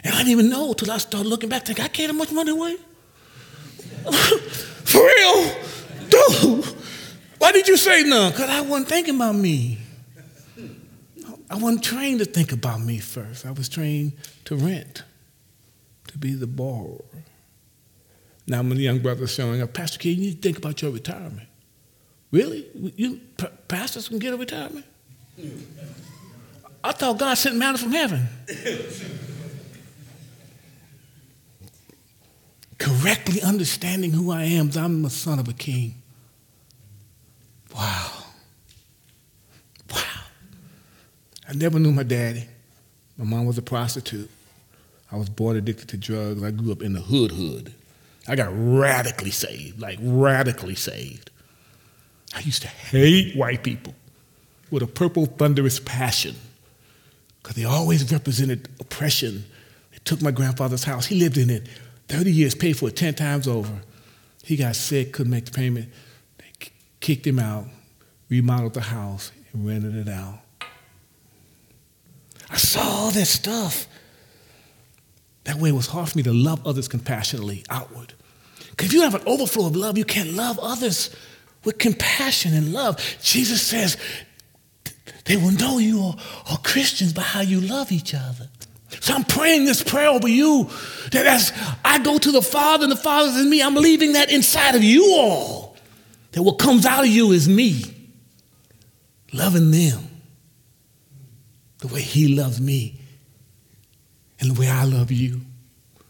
And 0.04 0.14
I 0.14 0.18
didn't 0.18 0.32
even 0.32 0.50
know 0.50 0.68
until 0.68 0.90
I 0.90 0.98
started 0.98 1.28
looking 1.28 1.48
back, 1.48 1.64
thinking, 1.64 1.84
I 1.84 1.88
gave 1.88 2.08
that 2.08 2.14
much 2.14 2.30
money 2.30 2.52
away? 2.52 2.76
For 4.84 5.00
real? 5.00 5.56
Dude, 6.08 6.64
why 7.38 7.52
did 7.52 7.68
you 7.68 7.76
say 7.76 8.02
none? 8.02 8.32
Because 8.32 8.50
I 8.50 8.60
wasn't 8.62 8.88
thinking 8.88 9.16
about 9.16 9.34
me. 9.34 9.78
I 11.48 11.56
wasn't 11.56 11.84
trained 11.84 12.18
to 12.18 12.24
think 12.24 12.52
about 12.52 12.80
me 12.80 12.98
first. 12.98 13.46
I 13.46 13.52
was 13.52 13.68
trained 13.68 14.12
to 14.46 14.56
rent, 14.56 15.04
to 16.08 16.18
be 16.18 16.34
the 16.34 16.46
borrower. 16.46 17.04
Now, 18.48 18.62
the 18.62 18.76
young 18.76 18.98
brother's 19.00 19.32
showing 19.32 19.62
up, 19.62 19.72
Pastor 19.72 19.98
King, 19.98 20.18
you 20.18 20.22
need 20.22 20.42
to 20.42 20.48
think 20.48 20.58
about 20.58 20.82
your 20.82 20.90
retirement. 20.90 21.48
Really? 22.30 22.66
You 22.96 23.20
pastors 23.68 24.08
can 24.08 24.18
get 24.18 24.34
a 24.34 24.36
retirement? 24.36 24.84
I 26.82 26.92
thought 26.92 27.18
God 27.18 27.34
sent 27.34 27.56
manna 27.56 27.78
from 27.78 27.92
heaven. 27.92 28.28
Correctly 32.78 33.42
understanding 33.42 34.12
who 34.12 34.30
I 34.30 34.44
am, 34.44 34.70
I'm 34.76 35.02
the 35.02 35.10
son 35.10 35.38
of 35.38 35.48
a 35.48 35.52
king. 35.52 35.94
Wow. 37.76 38.10
Wow. 39.92 40.02
I 41.48 41.52
never 41.52 41.78
knew 41.78 41.92
my 41.92 42.02
daddy. 42.02 42.44
My 43.18 43.24
mom 43.24 43.46
was 43.46 43.58
a 43.58 43.62
prostitute. 43.62 44.30
I 45.12 45.16
was 45.16 45.28
born 45.28 45.56
addicted 45.56 45.88
to 45.90 45.96
drugs. 45.96 46.42
I 46.42 46.50
grew 46.50 46.72
up 46.72 46.82
in 46.82 46.94
the 46.94 47.00
hood 47.00 47.32
hood. 47.32 47.72
I 48.28 48.34
got 48.34 48.50
radically 48.52 49.30
saved, 49.30 49.80
like 49.80 49.98
radically 50.02 50.74
saved. 50.74 51.30
I 52.34 52.40
used 52.40 52.62
to 52.62 52.68
hate 52.68 53.36
white 53.36 53.62
people 53.62 53.94
with 54.70 54.82
a 54.82 54.86
purple 54.86 55.26
thunderous 55.26 55.78
passion 55.78 56.34
because 57.42 57.56
they 57.56 57.64
always 57.64 58.10
represented 58.10 58.68
oppression. 58.80 59.44
They 59.92 59.98
took 60.04 60.20
my 60.20 60.32
grandfather's 60.32 60.82
house. 60.84 61.06
He 61.06 61.20
lived 61.20 61.38
in 61.38 61.50
it 61.50 61.68
30 62.08 62.32
years, 62.32 62.54
paid 62.54 62.76
for 62.76 62.88
it 62.88 62.96
10 62.96 63.14
times 63.14 63.46
over. 63.46 63.80
He 64.42 64.56
got 64.56 64.74
sick, 64.74 65.12
couldn't 65.12 65.30
make 65.30 65.44
the 65.44 65.52
payment. 65.52 65.88
Kicked 67.06 67.24
him 67.24 67.38
out, 67.38 67.66
remodeled 68.28 68.74
the 68.74 68.80
house, 68.80 69.30
and 69.52 69.64
rented 69.64 69.94
it 69.94 70.08
out. 70.08 70.40
I 72.50 72.56
saw 72.56 72.80
all 72.80 73.10
this 73.12 73.30
stuff. 73.30 73.86
That 75.44 75.54
way 75.54 75.68
it 75.68 75.72
was 75.76 75.86
hard 75.86 76.08
for 76.08 76.18
me 76.18 76.24
to 76.24 76.32
love 76.32 76.66
others 76.66 76.88
compassionately 76.88 77.64
outward. 77.70 78.14
Because 78.70 78.86
if 78.86 78.92
you 78.92 79.02
have 79.02 79.14
an 79.14 79.22
overflow 79.24 79.68
of 79.68 79.76
love, 79.76 79.96
you 79.96 80.04
can't 80.04 80.32
love 80.32 80.58
others 80.60 81.14
with 81.62 81.78
compassion 81.78 82.54
and 82.54 82.72
love. 82.72 82.98
Jesus 83.22 83.62
says, 83.62 83.96
they 85.26 85.36
will 85.36 85.52
know 85.52 85.78
you 85.78 86.02
are, 86.02 86.16
are 86.50 86.58
Christians 86.58 87.12
by 87.12 87.22
how 87.22 87.40
you 87.40 87.60
love 87.60 87.92
each 87.92 88.14
other. 88.14 88.48
So 88.98 89.14
I'm 89.14 89.22
praying 89.22 89.66
this 89.66 89.80
prayer 89.80 90.08
over 90.08 90.26
you 90.26 90.68
that 91.12 91.24
as 91.24 91.52
I 91.84 92.00
go 92.00 92.18
to 92.18 92.32
the 92.32 92.42
Father 92.42 92.82
and 92.82 92.90
the 92.90 92.96
Father's 92.96 93.36
in 93.40 93.48
me, 93.48 93.62
I'm 93.62 93.76
leaving 93.76 94.14
that 94.14 94.32
inside 94.32 94.74
of 94.74 94.82
you 94.82 95.04
all. 95.14 95.75
That 96.36 96.42
what 96.42 96.58
comes 96.58 96.84
out 96.84 97.00
of 97.00 97.08
you 97.08 97.32
is 97.32 97.48
me 97.48 97.82
loving 99.32 99.70
them 99.70 100.06
the 101.78 101.88
way 101.88 102.02
He 102.02 102.36
loves 102.36 102.60
me 102.60 103.00
and 104.38 104.54
the 104.54 104.60
way 104.60 104.68
I 104.68 104.84
love 104.84 105.10
you. 105.10 105.40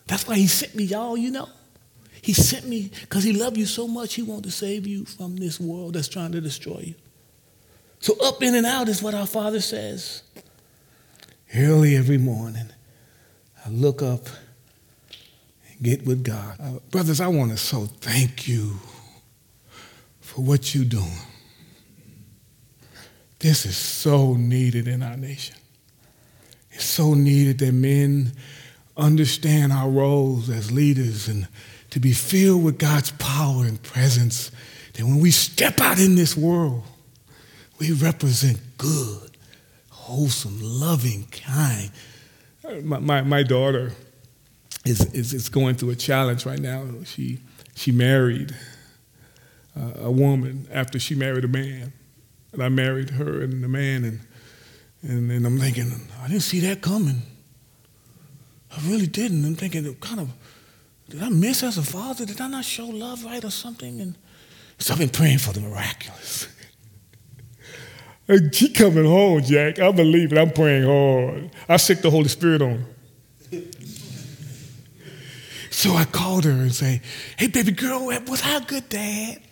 That's 0.08 0.26
why 0.26 0.34
He 0.34 0.48
sent 0.48 0.74
me, 0.74 0.82
y'all, 0.82 1.16
you 1.16 1.30
know. 1.30 1.48
He 2.22 2.32
sent 2.32 2.66
me 2.66 2.90
because 3.02 3.22
he 3.22 3.32
loved 3.34 3.56
you 3.56 3.66
so 3.66 3.86
much, 3.86 4.14
he 4.14 4.22
wanted 4.22 4.46
to 4.46 4.50
save 4.50 4.84
you 4.84 5.04
from 5.04 5.36
this 5.36 5.60
world 5.60 5.94
that's 5.94 6.08
trying 6.08 6.32
to 6.32 6.40
destroy 6.40 6.80
you. 6.84 6.94
So 8.00 8.16
up 8.20 8.42
in 8.42 8.56
and 8.56 8.66
out 8.66 8.88
is 8.88 9.00
what 9.00 9.14
our 9.14 9.28
Father 9.28 9.60
says. 9.60 10.24
Early 11.54 11.94
every 11.94 12.18
morning, 12.18 12.66
I 13.64 13.68
look 13.68 14.02
up 14.02 14.26
and 15.68 15.80
get 15.80 16.04
with 16.04 16.24
God. 16.24 16.56
Uh, 16.58 16.80
brothers, 16.90 17.20
I 17.20 17.28
want 17.28 17.52
to 17.52 17.56
so 17.56 17.86
thank 17.86 18.48
you 18.48 18.80
for 20.36 20.42
what 20.42 20.74
you're 20.74 20.84
doing. 20.84 21.18
This 23.38 23.64
is 23.64 23.74
so 23.74 24.34
needed 24.34 24.86
in 24.86 25.02
our 25.02 25.16
nation. 25.16 25.56
It's 26.72 26.84
so 26.84 27.14
needed 27.14 27.58
that 27.60 27.72
men 27.72 28.32
understand 28.98 29.72
our 29.72 29.88
roles 29.88 30.50
as 30.50 30.70
leaders 30.70 31.26
and 31.26 31.48
to 31.88 32.00
be 32.00 32.12
filled 32.12 32.62
with 32.62 32.78
God's 32.78 33.12
power 33.12 33.64
and 33.64 33.82
presence, 33.82 34.50
that 34.92 35.04
when 35.04 35.20
we 35.20 35.30
step 35.30 35.80
out 35.80 35.98
in 35.98 36.16
this 36.16 36.36
world, 36.36 36.82
we 37.78 37.92
represent 37.92 38.60
good, 38.76 39.38
wholesome, 39.88 40.58
loving, 40.60 41.26
kind. 41.32 41.90
My, 42.82 42.98
my, 42.98 43.22
my 43.22 43.42
daughter 43.42 43.92
is, 44.84 45.00
is, 45.14 45.32
is 45.32 45.48
going 45.48 45.76
through 45.76 45.90
a 45.90 45.96
challenge 45.96 46.44
right 46.44 46.60
now. 46.60 46.84
She, 47.04 47.38
she 47.74 47.90
married 47.90 48.54
uh, 49.76 50.04
a 50.04 50.10
woman 50.10 50.66
after 50.72 50.98
she 50.98 51.14
married 51.14 51.44
a 51.44 51.48
man. 51.48 51.92
And 52.52 52.62
I 52.62 52.68
married 52.68 53.10
her 53.10 53.42
and 53.42 53.62
the 53.62 53.68
man, 53.68 54.04
and, 54.04 54.20
and, 55.02 55.30
and 55.30 55.46
I'm 55.46 55.58
thinking, 55.58 55.92
I 56.22 56.28
didn't 56.28 56.42
see 56.42 56.60
that 56.60 56.80
coming. 56.80 57.22
I 58.70 58.80
really 58.88 59.06
didn't. 59.06 59.44
I'm 59.44 59.54
thinking, 59.54 59.94
kind 59.96 60.20
of, 60.20 60.30
did 61.08 61.22
I 61.22 61.28
miss 61.28 61.62
as 61.62 61.78
a 61.78 61.82
father? 61.82 62.24
Did 62.24 62.40
I 62.40 62.48
not 62.48 62.64
show 62.64 62.86
love 62.86 63.24
right 63.24 63.44
or 63.44 63.50
something? 63.50 64.00
And 64.00 64.16
so 64.78 64.94
I've 64.94 65.00
been 65.00 65.08
praying 65.08 65.38
for 65.38 65.52
the 65.52 65.60
miraculous. 65.60 66.48
she 68.52 68.72
coming 68.72 69.04
home, 69.04 69.42
Jack. 69.42 69.78
I 69.78 69.90
believe 69.92 70.32
it. 70.32 70.38
I'm 70.38 70.50
praying 70.50 70.84
hard. 70.84 71.50
I 71.68 71.76
sick 71.76 72.02
the 72.02 72.10
Holy 72.10 72.28
Spirit 72.28 72.62
on 72.62 72.86
her. 73.50 73.60
so 75.70 75.92
I 75.92 76.04
called 76.04 76.44
her 76.44 76.50
and 76.50 76.74
say, 76.74 77.02
"Hey, 77.36 77.46
baby 77.46 77.72
girl, 77.72 78.06
was 78.06 78.40
how 78.40 78.60
good, 78.60 78.88
Dad?" 78.88 79.45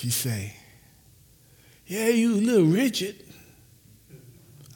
She 0.00 0.08
say, 0.08 0.54
"Yeah, 1.86 2.08
you 2.08 2.32
a 2.32 2.36
little 2.36 2.64
rigid." 2.64 3.22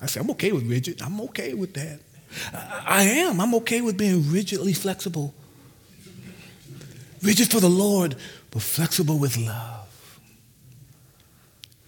I 0.03 0.07
said, 0.07 0.23
"I'm 0.23 0.31
okay 0.33 0.53
with 0.53 0.69
rigid. 0.69 1.01
I'm 1.01 1.19
okay 1.23 1.55
with 1.55 1.73
that." 1.75 2.01
I 2.53 3.05
am. 3.05 3.41
I'm 3.41 3.55
okay 3.55 3.81
with 3.81 3.97
being 3.97 4.31
rigidly 4.31 4.75
flexible. 4.75 5.35
Rigid 7.23 7.51
for 7.51 7.61
the 7.61 7.71
Lord, 7.71 8.17
but 8.51 8.61
flexible 8.61 9.19
with 9.19 9.39
love. 9.39 9.89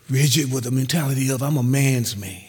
Rigid 0.09 0.51
with 0.51 0.65
the 0.65 0.71
mentality 0.71 1.31
of 1.31 1.43
I'm 1.43 1.59
a 1.59 1.63
man's 1.63 2.17
man. 2.17 2.41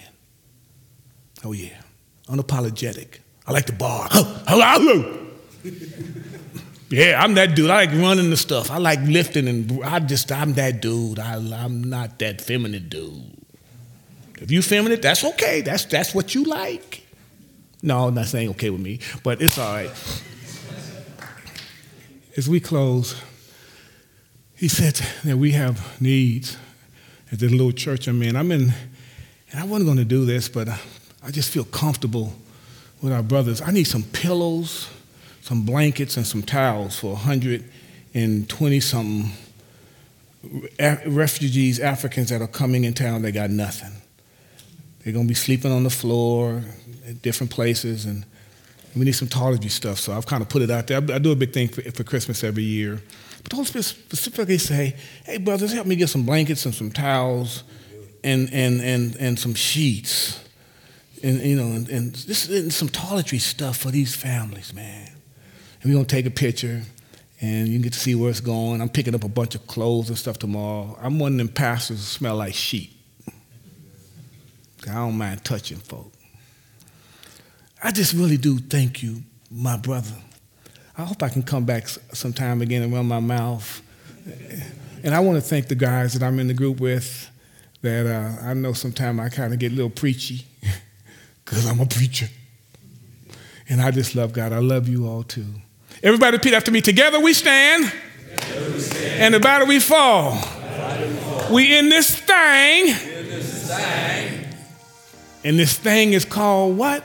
Oh, 1.44 1.52
yeah. 1.52 1.82
Unapologetic. 2.30 3.20
I 3.46 3.52
like 3.52 3.66
the 3.66 3.74
bar. 3.74 4.08
yeah, 6.90 7.22
I'm 7.22 7.34
that 7.34 7.56
dude. 7.56 7.70
I 7.70 7.86
like 7.86 7.92
running 7.92 8.30
the 8.30 8.38
stuff. 8.38 8.72
I 8.72 8.78
like 8.78 9.00
lifting, 9.02 9.48
and 9.48 9.84
I 9.84 10.00
just, 10.00 10.32
I'm 10.32 10.54
that 10.54 10.82
dude. 10.82 11.20
I, 11.20 11.36
I'm 11.36 11.84
not 11.84 12.20
that 12.20 12.42
feminine 12.42 12.88
dude. 12.90 13.34
If 14.40 14.52
you 14.52 14.62
feminine, 14.62 15.02
that's 15.02 15.24
okay. 15.24 15.62
That's, 15.62 15.86
that's 15.86 16.14
what 16.14 16.36
you 16.36 16.44
like. 16.44 17.06
No, 17.82 18.08
I'm 18.08 18.14
not 18.14 18.28
saying 18.28 18.50
okay 18.50 18.70
with 18.70 18.82
me, 18.82 19.00
but 19.24 19.42
it's 19.42 19.58
all 19.58 19.74
right. 19.74 19.92
as 22.38 22.50
we 22.50 22.60
close, 22.60 23.22
he 24.56 24.68
said 24.68 24.96
that 25.24 25.38
we 25.38 25.52
have 25.52 26.02
needs 26.02 26.58
at 27.32 27.40
this 27.40 27.52
little 27.52 27.72
church 27.72 28.08
I'm 28.08 28.22
in. 28.22 28.36
I'm 28.36 28.52
in, 28.52 28.74
and 29.52 29.60
I 29.60 29.66
wasn't 29.66 29.86
going 29.86 29.98
to 29.98 30.06
do 30.06 30.26
this, 30.26 30.48
but 30.50 30.70
I 30.70 31.32
just 31.32 31.50
feel 31.50 31.66
comfortable 31.66 32.34
with 33.02 33.12
our 33.12 33.24
brothers. 33.24 33.62
I 33.62 33.72
need 33.72 33.86
some 33.86 34.04
pillows, 34.04 34.90
some 35.48 35.62
blankets, 35.62 36.18
and 36.18 36.28
some 36.28 36.44
towels 36.44 37.00
for 37.00 37.14
120 37.14 38.80
something 38.82 39.32
refugees, 41.06 41.80
Africans 41.80 42.30
that 42.32 42.42
are 42.42 42.48
coming 42.48 42.84
in 42.84 42.94
town. 42.94 43.22
They 43.22 43.32
got 43.32 43.50
nothing. 43.50 43.94
They're 45.00 45.14
going 45.14 45.26
to 45.26 45.30
be 45.30 45.36
sleeping 45.36 45.72
on 45.72 45.84
the 45.84 45.90
floor 45.90 46.62
at 47.08 47.22
different 47.22 47.50
places, 47.50 48.04
and 48.04 48.26
we 48.94 49.06
need 49.06 49.14
some 49.14 49.30
toiletry 49.30 49.72
stuff. 49.72 50.00
So 50.00 50.12
I've 50.12 50.26
kind 50.26 50.42
of 50.42 50.50
put 50.50 50.64
it 50.64 50.70
out 50.70 50.88
there. 50.88 50.98
I 50.98 51.18
do 51.18 51.32
a 51.32 51.36
big 51.36 51.54
thing 51.54 51.70
for, 51.70 52.04
Christmas 52.04 52.44
every 52.44 52.64
year. 52.64 53.02
But 53.42 53.50
the 53.50 53.56
Holy 53.56 53.68
Spirit 53.68 53.86
specifically 53.86 54.58
say, 54.58 54.98
hey, 55.24 55.38
brothers, 55.38 55.72
help 55.72 55.88
me 55.88 55.96
get 55.96 56.10
some 56.10 56.26
blankets 56.26 56.66
and 56.66 56.76
some 56.76 56.92
towels 56.92 57.64
and, 58.22 58.50
and, 58.52 58.82
and, 58.82 59.16
and 59.16 59.40
some 59.40 59.54
sheets. 59.54 60.44
And, 61.24 61.40
you 61.40 61.56
know, 61.56 61.74
and, 61.74 61.88
and, 61.88 62.16
this, 62.16 62.50
and 62.50 62.74
some 62.74 62.90
toiletry 62.90 63.40
stuff 63.40 63.78
for 63.78 63.92
these 63.92 64.14
families, 64.14 64.74
man. 64.74 65.17
And 65.82 65.92
we're 65.92 65.96
going 65.96 66.06
to 66.06 66.16
take 66.16 66.26
a 66.26 66.32
picture 66.32 66.84
and 67.40 67.68
you 67.68 67.76
can 67.76 67.84
get 67.84 67.94
to 67.94 68.00
see 68.00 68.16
where 68.16 68.30
it's 68.30 68.40
going. 68.40 68.82
I'm 68.82 68.90
picking 68.90 69.14
up 69.14 69.24
a 69.24 69.30
bunch 69.30 69.56
of 69.56 69.68
clothes 69.68 70.10
and 70.10 70.18
stuff 70.18 70.40
tomorrow. 70.40 70.98
I'm 71.02 71.20
one 71.20 71.34
of 71.34 71.38
them 71.38 71.50
pastors 71.50 71.98
who 71.98 72.04
smell 72.04 72.38
like 72.38 72.54
sheep. 72.54 72.94
I 74.90 74.94
don't 74.94 75.18
mind 75.18 75.44
touching 75.44 75.78
folk. 75.78 76.12
I 77.84 77.92
just 77.92 78.14
really 78.14 78.38
do 78.38 78.58
thank 78.58 79.04
you, 79.04 79.22
my 79.52 79.78
brother. 79.78 80.16
I 80.98 81.04
hope 81.04 81.22
I 81.22 81.30
can 81.30 81.44
come 81.44 81.66
back 81.66 81.88
sometime 81.88 82.62
again 82.62 82.82
and 82.82 82.92
run 82.92 83.06
my 83.06 83.20
mouth. 83.20 83.82
And 85.04 85.14
I 85.14 85.20
want 85.20 85.36
to 85.36 85.48
thank 85.48 85.68
the 85.68 85.76
guys 85.76 86.14
that 86.14 86.26
I'm 86.26 86.40
in 86.40 86.48
the 86.48 86.54
group 86.54 86.80
with 86.80 87.30
that 87.82 88.08
uh, 88.08 88.48
I 88.48 88.54
know 88.56 88.74
sometimes 88.74 89.20
I 89.20 89.30
kind 89.30 89.54
of 89.54 89.60
get 89.60 89.72
a 89.72 89.76
little 89.76 89.92
preachy 89.92 90.46
because 91.46 91.68
I'm 91.68 91.80
a 91.80 91.86
preacher. 91.86 92.28
And 93.70 93.82
I 93.82 93.92
just 93.92 94.16
love 94.16 94.34
God. 94.34 94.54
I 94.54 94.60
love 94.60 94.88
you 94.88 95.08
all 95.08 95.24
too. 95.24 95.46
Everybody 96.04 96.38
repeat 96.38 96.54
after 96.54 96.72
me. 96.72 96.82
Together 96.82 97.20
we 97.20 97.34
stand, 97.34 97.92
and 99.20 99.34
the 99.34 99.40
battle 99.40 99.68
we 99.68 99.80
fall. 99.80 100.38
we, 101.52 101.78
in 101.78 101.90
this 101.90 102.16
thing. 102.16 102.96
And 105.44 105.58
this 105.58 105.78
thing 105.78 106.14
is 106.14 106.26
called 106.26 106.78
what? 106.78 107.04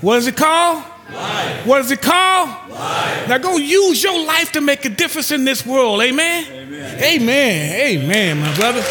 What 0.00 0.18
is 0.18 0.26
it 0.26 0.36
called? 0.36 0.84
Life. 1.10 1.66
What 1.66 1.80
is 1.80 1.90
it 1.90 2.02
called? 2.02 2.70
Life. 2.70 3.28
Now 3.28 3.38
go 3.38 3.56
use 3.56 4.02
your 4.02 4.26
life 4.26 4.52
to 4.52 4.60
make 4.60 4.84
a 4.84 4.90
difference 4.90 5.32
in 5.32 5.44
this 5.44 5.64
world. 5.64 6.02
Amen. 6.02 6.44
Amen. 6.52 7.02
Amen, 7.02 7.80
Amen 7.80 8.40
my 8.40 8.54
brother. 8.54 8.82